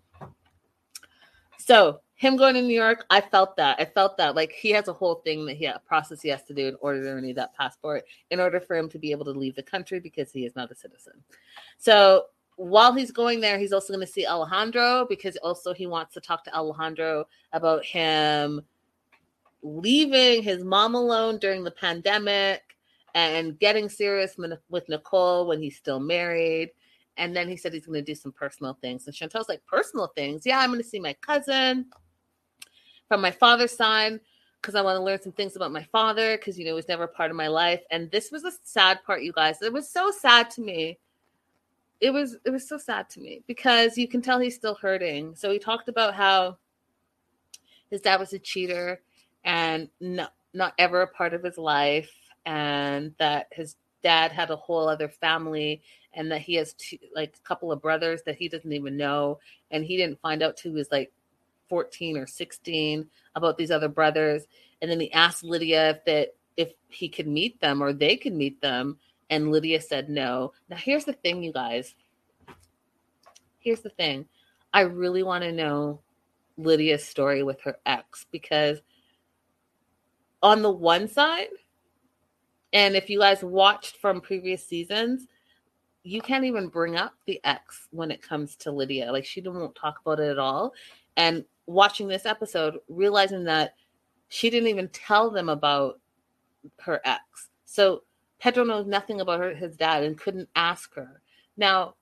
[1.58, 3.80] So him going to New York, I felt that.
[3.80, 6.44] I felt that like he has a whole thing that he a process he has
[6.44, 9.24] to do in order to renew that passport, in order for him to be able
[9.24, 11.14] to leave the country because he is not a citizen.
[11.78, 12.26] So
[12.58, 16.20] while he's going there, he's also going to see Alejandro because also he wants to
[16.20, 18.64] talk to Alejandro about him
[19.64, 22.64] leaving his mom alone during the pandemic
[23.16, 24.36] and getting serious
[24.68, 26.72] with Nicole when he's still married.
[27.16, 29.08] And then he said he's going to do some personal things.
[29.08, 30.46] And Chantel's like, personal things?
[30.46, 31.86] Yeah, I'm going to see my cousin
[33.10, 34.22] from my father's side
[34.62, 36.88] because I want to learn some things about my father because you know it was
[36.88, 37.82] never part of my life.
[37.92, 39.62] And this was a sad part, you guys.
[39.62, 40.98] It was so sad to me.
[42.00, 45.36] It was it was so sad to me because you can tell he's still hurting.
[45.36, 46.58] So he talked about how
[47.90, 49.02] his dad was a cheater
[49.44, 52.12] and not not ever a part of his life,
[52.46, 55.82] and that his dad had a whole other family
[56.14, 59.38] and that he has two, like a couple of brothers that he doesn't even know
[59.72, 61.12] and he didn't find out till he was like
[61.70, 64.44] 14 or 16 about these other brothers.
[64.82, 68.34] And then he asked lydia if that if he could meet them or they could
[68.34, 68.98] meet them.
[69.30, 70.54] And lydia said no.
[70.70, 71.94] Now here's the thing you guys.
[73.60, 74.26] Here's the thing.
[74.74, 76.02] I really want to know
[76.58, 78.82] lydia's story with her ex because
[80.42, 81.48] on the one side
[82.74, 85.28] and if you guys watched from previous seasons
[86.04, 89.12] you can't even bring up the ex when it comes to lydia.
[89.12, 90.74] Like she won't talk about it at all.
[91.18, 93.76] And watching this episode, realizing that
[94.28, 96.00] she didn't even tell them about
[96.80, 97.50] her ex.
[97.66, 98.04] So
[98.40, 101.22] Pedro knows nothing about her, his dad and couldn't ask her.
[101.58, 101.94] Now,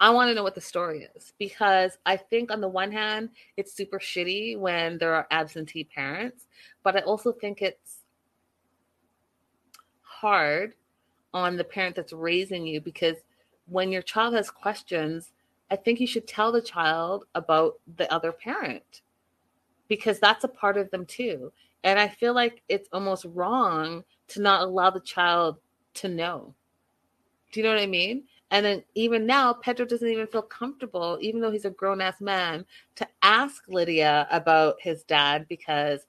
[0.00, 3.30] I want to know what the story is because I think, on the one hand,
[3.58, 6.46] it's super shitty when there are absentee parents,
[6.82, 7.98] but I also think it's
[10.00, 10.74] hard
[11.34, 13.16] on the parent that's raising you because
[13.66, 15.32] when your child has questions,
[15.70, 19.02] I think you should tell the child about the other parent
[19.88, 21.52] because that's a part of them too.
[21.84, 25.58] And I feel like it's almost wrong to not allow the child
[25.94, 26.54] to know.
[27.52, 28.24] Do you know what I mean?
[28.50, 32.20] And then even now, Pedro doesn't even feel comfortable, even though he's a grown ass
[32.20, 32.64] man,
[32.96, 36.06] to ask Lydia about his dad because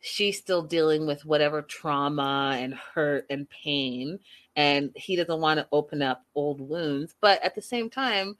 [0.00, 4.18] she's still dealing with whatever trauma and hurt and pain.
[4.56, 7.14] And he doesn't want to open up old wounds.
[7.20, 8.36] But at the same time,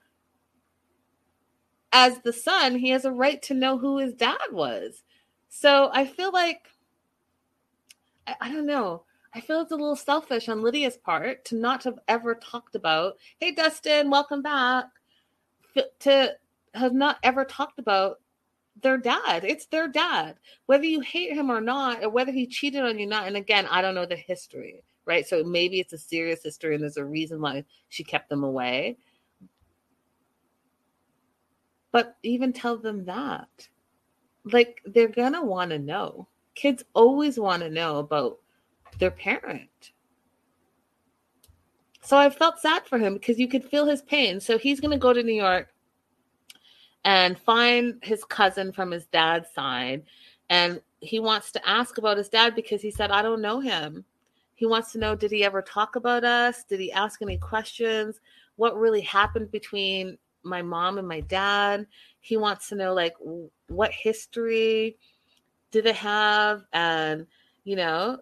[1.92, 5.02] as the son, he has a right to know who his dad was.
[5.48, 6.68] So I feel like,
[8.26, 9.02] I, I, don't know.
[9.34, 13.16] I feel it's a little selfish on Lydia's part to not have ever talked about,
[13.38, 14.86] hey, Dustin, welcome back,
[16.00, 16.34] to
[16.74, 18.20] have not ever talked about
[18.82, 19.44] their dad.
[19.44, 20.36] It's their dad.
[20.66, 23.26] Whether you hate him or not, or whether he cheated on you or not.
[23.26, 25.26] And again, I don't know the history, right?
[25.26, 28.98] So maybe it's a serious history and there's a reason why she kept them away.
[31.98, 33.68] But even tell them that.
[34.44, 36.28] Like they're going to want to know.
[36.54, 38.38] Kids always want to know about
[39.00, 39.90] their parent.
[42.00, 44.38] So I felt sad for him because you could feel his pain.
[44.38, 45.74] So he's going to go to New York
[47.04, 50.04] and find his cousin from his dad's side.
[50.50, 54.04] And he wants to ask about his dad because he said, I don't know him.
[54.54, 56.62] He wants to know did he ever talk about us?
[56.62, 58.20] Did he ask any questions?
[58.54, 61.86] What really happened between my mom and my dad.
[62.20, 63.14] He wants to know like
[63.68, 64.96] what history
[65.70, 67.26] did they have and
[67.64, 68.18] you know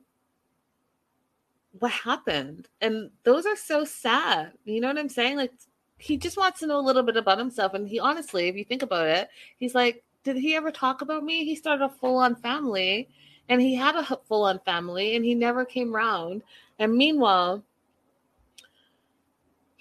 [1.79, 2.69] what happened.
[2.81, 4.53] And those are so sad.
[4.65, 5.37] You know what I'm saying?
[5.37, 5.53] Like
[5.99, 8.65] he just wants to know a little bit about himself and he honestly, if you
[8.65, 11.45] think about it, he's like did he ever talk about me?
[11.45, 13.09] He started a full on family
[13.49, 16.43] And he had a full on family and he never came round.
[16.79, 17.63] And meanwhile,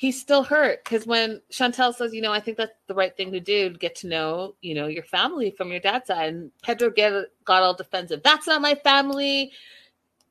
[0.06, 3.32] he's still hurt because when Chantel says, you know, I think that's the right thing
[3.32, 6.32] to do to get to know, you know, your family from your dad's side.
[6.32, 7.12] And Pedro get,
[7.44, 8.22] got all defensive.
[8.24, 9.52] That's not my family.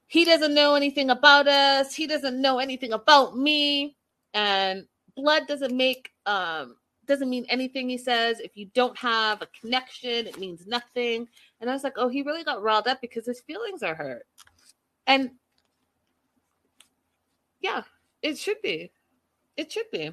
[0.07, 1.93] He doesn't know anything about us.
[1.93, 3.97] He doesn't know anything about me.
[4.33, 8.39] And blood doesn't make um doesn't mean anything he says.
[8.39, 11.27] If you don't have a connection, it means nothing.
[11.61, 14.25] And I was like, oh, he really got riled up because his feelings are hurt.
[15.09, 15.33] And
[17.61, 17.83] yeah,
[18.23, 18.93] it should be.
[19.57, 20.13] It should be.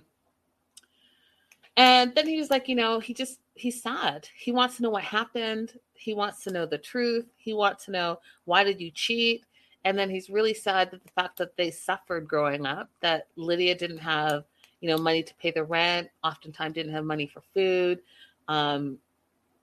[1.77, 4.27] And then he was like, you know, he just, he's sad.
[4.35, 5.79] He wants to know what happened.
[5.93, 7.27] He wants to know the truth.
[7.37, 9.45] He wants to know why did you cheat?
[9.83, 13.75] And then he's really sad that the fact that they suffered growing up, that Lydia
[13.75, 14.43] didn't have,
[14.79, 17.99] you know, money to pay the rent, oftentimes didn't have money for food.
[18.47, 18.99] Um,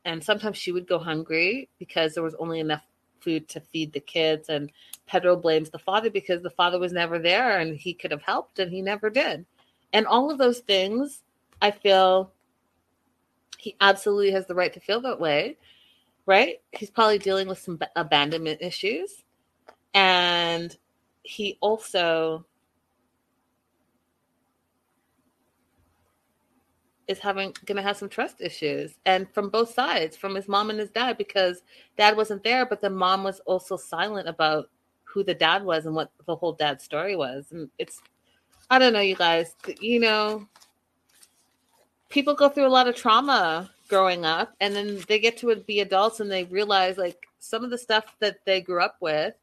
[0.04, 2.82] and sometimes she would go hungry because there was only enough
[3.20, 4.48] food to feed the kids.
[4.48, 4.72] And
[5.06, 8.58] Pedro blames the father because the father was never there and he could have helped
[8.58, 9.44] and he never did.
[9.92, 11.22] And all of those things,
[11.62, 12.32] I feel
[13.58, 15.56] he absolutely has the right to feel that way,
[16.26, 16.60] right?
[16.72, 19.24] He's probably dealing with some abandonment issues.
[19.94, 20.76] And
[21.22, 22.46] he also
[27.08, 30.78] is having gonna have some trust issues and from both sides from his mom and
[30.78, 31.62] his dad because
[31.96, 34.68] dad wasn't there but the mom was also silent about
[35.04, 38.02] who the dad was and what the whole dad story was and it's
[38.70, 39.54] I don't know, you guys.
[39.80, 40.46] You know,
[42.08, 45.80] people go through a lot of trauma growing up, and then they get to be
[45.80, 49.34] adults and they realize like some of the stuff that they grew up with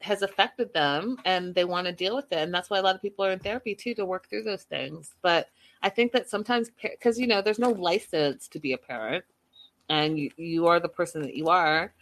[0.00, 2.38] has affected them and they want to deal with it.
[2.38, 4.62] And that's why a lot of people are in therapy too to work through those
[4.62, 5.14] things.
[5.20, 5.48] But
[5.82, 9.24] I think that sometimes, because you know, there's no license to be a parent
[9.90, 11.92] and you, you are the person that you are.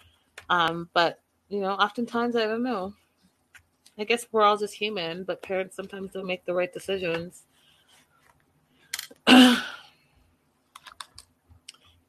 [0.48, 2.94] Um, but, you know, oftentimes, I don't know,
[3.98, 7.42] I guess we're all just human, but parents sometimes don't make the right decisions.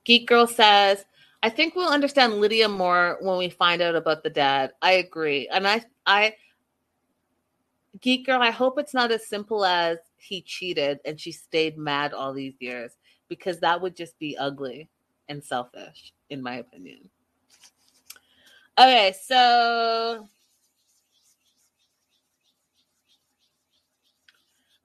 [0.03, 1.05] Geek Girl says,
[1.41, 4.73] I think we'll understand Lydia more when we find out about the dad.
[4.81, 5.47] I agree.
[5.47, 6.35] And I I
[8.01, 12.13] Geek Girl, I hope it's not as simple as he cheated and she stayed mad
[12.13, 12.91] all these years
[13.29, 14.89] because that would just be ugly
[15.27, 17.09] and selfish, in my opinion.
[18.77, 20.27] Okay, so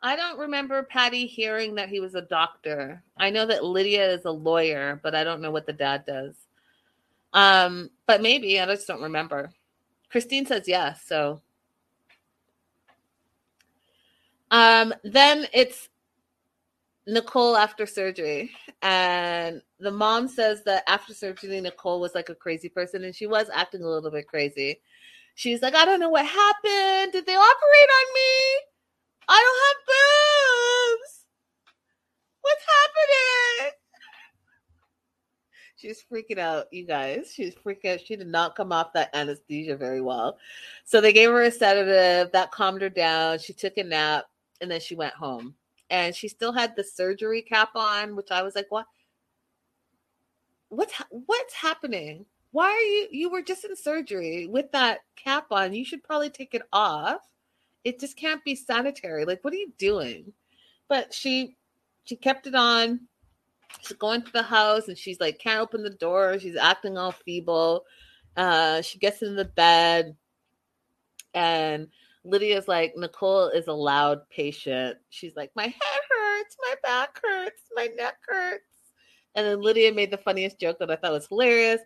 [0.05, 3.03] I don't remember Patty hearing that he was a doctor.
[3.17, 6.35] I know that Lydia is a lawyer, but I don't know what the dad does.
[7.33, 9.51] Um, but maybe I just don't remember.
[10.11, 11.41] Christine says yes, so
[14.51, 15.89] um then it's
[17.07, 18.51] Nicole after surgery.
[18.83, 23.27] And the mom says that after surgery, Nicole was like a crazy person and she
[23.27, 24.81] was acting a little bit crazy.
[25.35, 27.13] She's like, I don't know what happened.
[27.13, 28.74] Did they operate on me?
[29.29, 31.25] I don't have boobs.
[32.43, 33.73] What's happening?
[35.77, 37.33] She's freaking out, you guys.
[37.35, 38.01] She's freaking out.
[38.01, 40.39] She did not come off that anesthesia very well.
[40.85, 43.39] So they gave her a sedative that calmed her down.
[43.39, 44.25] She took a nap
[44.61, 45.55] and then she went home.
[45.91, 48.87] And she still had the surgery cap on, which I was like, what?
[50.71, 52.25] What's what's happening?
[52.53, 55.75] Why are you you were just in surgery with that cap on?
[55.75, 57.21] You should probably take it off
[57.85, 59.25] it just can't be sanitary.
[59.25, 60.33] Like, what are you doing?
[60.89, 61.57] But she
[62.05, 63.01] she kept it on.
[63.81, 66.39] She's going to the house and she's like, can't open the door.
[66.39, 67.85] She's acting all feeble.
[68.37, 70.17] Uh, she gets in the bed
[71.35, 71.89] and
[72.25, 74.97] Lydia's like, Nicole is a loud patient.
[75.11, 78.63] She's like, my head hurts, my back hurts, my neck hurts.
[79.35, 81.81] And then Lydia made the funniest joke that I thought was hilarious.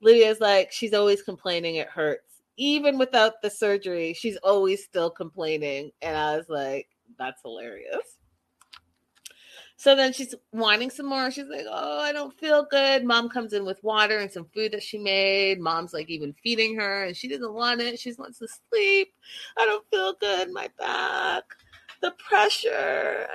[0.00, 5.90] Lydia's like, she's always complaining it hurts even without the surgery, she's always still complaining.
[6.02, 6.88] And I was like,
[7.18, 8.16] that's hilarious.
[9.78, 11.30] So then she's whining some more.
[11.30, 13.04] She's like, Oh, I don't feel good.
[13.04, 15.60] Mom comes in with water and some food that she made.
[15.60, 17.98] Mom's like even feeding her, and she doesn't want it.
[18.00, 19.12] She wants to sleep.
[19.58, 20.50] I don't feel good.
[20.50, 21.44] My back,
[22.00, 23.26] the pressure.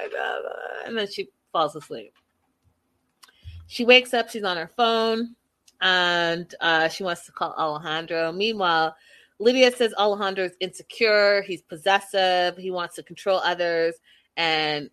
[0.86, 2.14] And then she falls asleep.
[3.68, 4.32] She wakes up.
[4.32, 5.36] She's on her phone
[5.82, 8.32] and uh, she wants to call Alejandro.
[8.32, 8.96] Meanwhile,
[9.42, 13.96] Lydia says Alejandro is insecure, he's possessive, he wants to control others,
[14.38, 14.90] and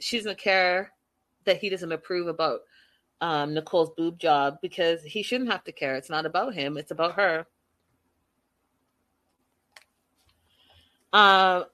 [0.00, 0.92] she doesn't care
[1.44, 2.60] that he doesn't approve about
[3.20, 5.96] um, Nicole's boob job because he shouldn't have to care.
[5.96, 7.46] It's not about him, it's about her.
[11.12, 11.64] Um,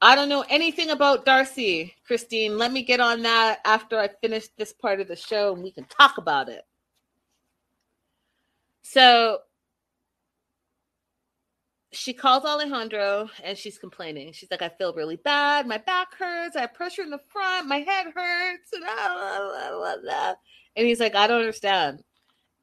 [0.00, 2.58] I don't know anything about Darcy, Christine.
[2.58, 5.72] Let me get on that after I finish this part of the show and we
[5.72, 6.62] can talk about it.
[8.82, 9.40] So
[11.90, 14.32] she calls Alejandro and she's complaining.
[14.32, 15.66] She's like, I feel really bad.
[15.66, 16.54] My back hurts.
[16.54, 17.66] I have pressure in the front.
[17.66, 18.72] My head hurts.
[18.72, 20.34] And, blah, blah, blah,
[20.76, 22.02] and he's like, I don't understand.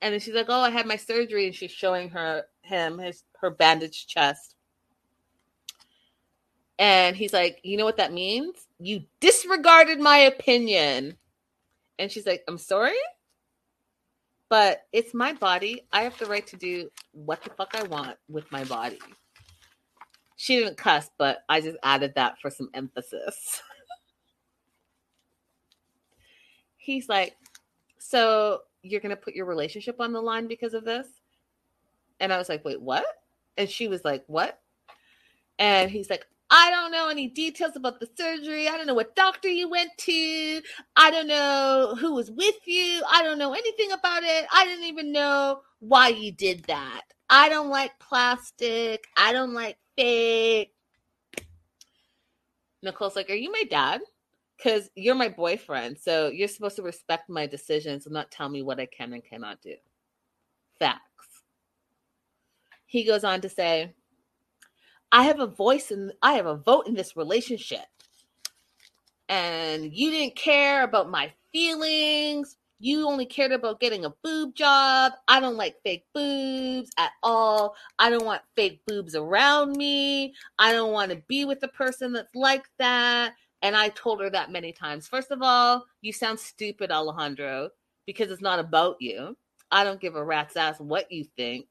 [0.02, 1.48] And then she's like, Oh, I had my surgery.
[1.48, 4.56] And she's showing her him his her bandaged chest.
[6.78, 8.68] And he's like, You know what that means?
[8.80, 11.18] You disregarded my opinion.
[11.98, 12.94] And she's like, I'm sorry,
[14.50, 15.86] but it's my body.
[15.92, 19.00] I have the right to do what the fuck I want with my body.
[20.36, 23.62] She didn't cuss, but I just added that for some emphasis.
[26.78, 27.36] He's like,
[27.98, 31.08] So you're going to put your relationship on the line because of this?
[32.20, 33.06] And I was like, Wait, what?
[33.58, 34.60] And she was like, What?
[35.58, 38.68] And he's like, I don't know any details about the surgery.
[38.68, 40.62] I don't know what doctor you went to.
[40.96, 43.02] I don't know who was with you.
[43.12, 44.46] I don't know anything about it.
[44.54, 47.02] I didn't even know why you did that.
[47.30, 49.06] I don't like plastic.
[49.18, 50.74] I don't like fake.
[52.84, 54.02] Nicole's like, Are you my dad?
[54.56, 55.98] Because you're my boyfriend.
[56.00, 59.24] So you're supposed to respect my decisions and not tell me what I can and
[59.24, 59.76] cannot do.
[60.78, 61.02] Facts.
[62.86, 63.96] He goes on to say,
[65.12, 67.86] I have a voice and I have a vote in this relationship.
[69.30, 72.58] And you didn't care about my feelings.
[72.80, 75.14] You only cared about getting a boob job.
[75.28, 77.76] I don't like fake boobs at all.
[77.98, 80.34] I don't want fake boobs around me.
[80.60, 83.34] I don't want to be with a person that's like that.
[83.62, 85.08] And I told her that many times.
[85.08, 87.70] First of all, you sound stupid, Alejandro,
[88.06, 89.38] because it's not about you.
[89.72, 91.66] I don't give a rat's ass what you think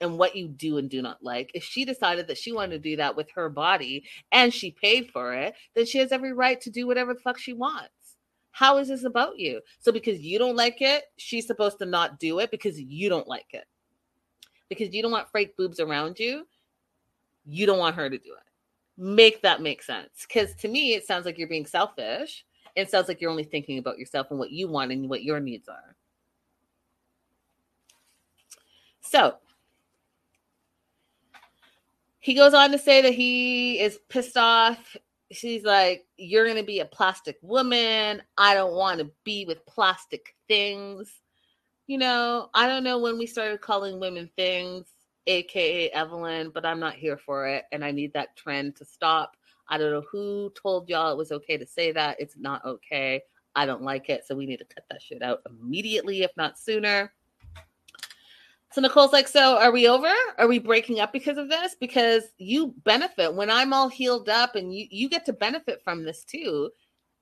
[0.00, 1.50] and what you do and do not like.
[1.54, 2.94] If she decided that she wanted to mm-hmm.
[2.94, 6.60] do that with her body and she paid for it, then she has every right
[6.60, 7.90] to do whatever the fuck she wants.
[8.50, 9.60] How is this about you?
[9.78, 13.28] So because you don't like it, she's supposed to not do it because you don't
[13.28, 13.64] like it.
[14.68, 16.46] Because you don't want fake boobs around you,
[17.46, 19.02] you don't want her to do it.
[19.02, 20.26] Make that make sense.
[20.26, 22.44] Because to me, it sounds like you're being selfish.
[22.74, 25.40] It sounds like you're only thinking about yourself and what you want and what your
[25.40, 25.96] needs are.
[29.00, 29.36] So
[32.28, 34.98] he goes on to say that he is pissed off.
[35.32, 38.20] She's like, You're going to be a plastic woman.
[38.36, 41.10] I don't want to be with plastic things.
[41.86, 44.88] You know, I don't know when we started calling women things,
[45.26, 47.64] AKA Evelyn, but I'm not here for it.
[47.72, 49.34] And I need that trend to stop.
[49.70, 52.20] I don't know who told y'all it was okay to say that.
[52.20, 53.22] It's not okay.
[53.54, 54.26] I don't like it.
[54.26, 57.10] So we need to cut that shit out immediately, if not sooner.
[58.70, 60.12] So Nicole's like, so are we over?
[60.36, 61.74] Are we breaking up because of this?
[61.80, 66.04] Because you benefit when I'm all healed up and you you get to benefit from
[66.04, 66.70] this too.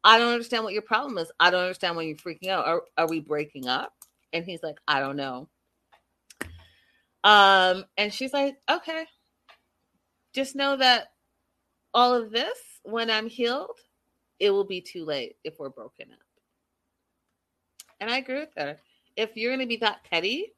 [0.03, 1.31] I don't understand what your problem is.
[1.41, 2.67] I don't understand why you're freaking out.
[2.67, 3.93] Are, are we breaking up?
[4.33, 5.49] And he's like, I don't know.
[7.25, 9.07] Um, and she's like, okay.
[10.33, 11.09] Just know that
[11.93, 13.79] all of this, when I'm healed,
[14.39, 16.19] it will be too late if we're broken up.
[17.99, 18.79] And I agree with her.
[19.17, 20.53] If you're gonna be that petty,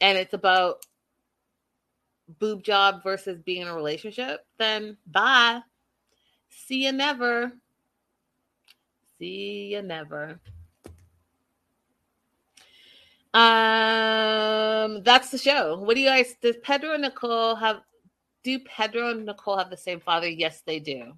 [0.00, 0.86] and it's about
[2.38, 5.60] boob job versus being in a relationship, then bye.
[6.50, 7.52] See you never.
[9.18, 10.40] See you never.
[13.34, 15.78] Um, that's the show.
[15.78, 16.34] What do you guys?
[16.40, 17.80] Does Pedro and Nicole have?
[18.42, 20.28] Do Pedro and Nicole have the same father?
[20.28, 21.12] Yes, they do.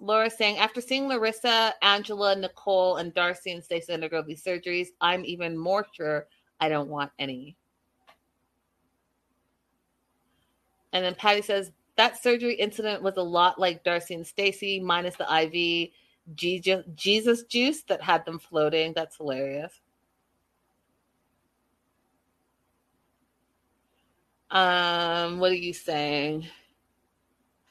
[0.00, 5.24] Laura saying, after seeing Larissa, Angela, Nicole, and Darcy and Stacey undergo these surgeries, I'm
[5.24, 6.26] even more sure
[6.60, 7.56] I don't want any.
[10.92, 15.16] And then Patty says that surgery incident was a lot like Darcy and Stacey, minus
[15.16, 15.90] the IV
[16.34, 18.92] Jesus juice that had them floating.
[18.94, 19.72] That's hilarious.
[24.50, 26.46] Um, what are you saying?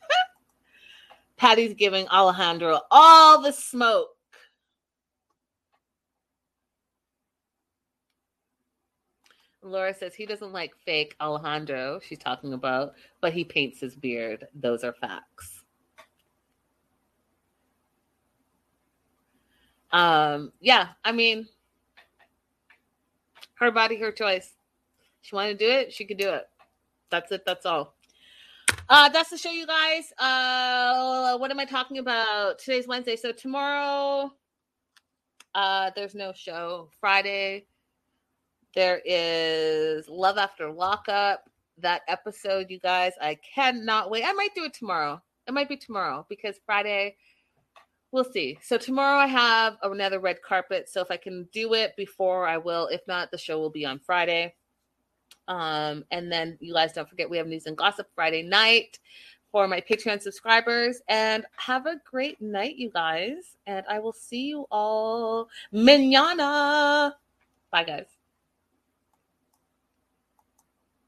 [1.38, 4.10] Patty's giving Alejandro all the smoke.
[9.64, 14.47] Laura says he doesn't like fake Alejandro, she's talking about, but he paints his beard.
[14.53, 15.64] Those are facts.
[19.91, 21.47] Um, yeah, I mean,
[23.55, 24.53] her body, her choice.
[25.22, 26.47] She wanted to do it, she could do it.
[27.09, 27.95] That's it, that's all.
[28.89, 30.11] Uh, that's the show, you guys.
[30.18, 32.59] Uh, what am I talking about?
[32.59, 34.32] Today's Wednesday, so tomorrow,
[35.55, 36.89] uh, there's no show.
[36.99, 37.68] Friday,
[38.74, 41.49] there is Love After Lockup.
[41.80, 44.24] That episode, you guys, I cannot wait.
[44.26, 45.21] I might do it tomorrow.
[45.47, 47.17] It might be tomorrow because Friday,
[48.11, 48.59] we'll see.
[48.61, 50.88] So tomorrow I have another red carpet.
[50.88, 52.88] So if I can do it before, I will.
[52.88, 54.53] If not, the show will be on Friday.
[55.47, 58.99] Um, and then you guys don't forget we have news and gossip Friday night
[59.51, 61.01] for my Patreon subscribers.
[61.07, 63.57] And have a great night, you guys.
[63.67, 67.15] And I will see you all manana.
[67.71, 68.22] Bye, guys.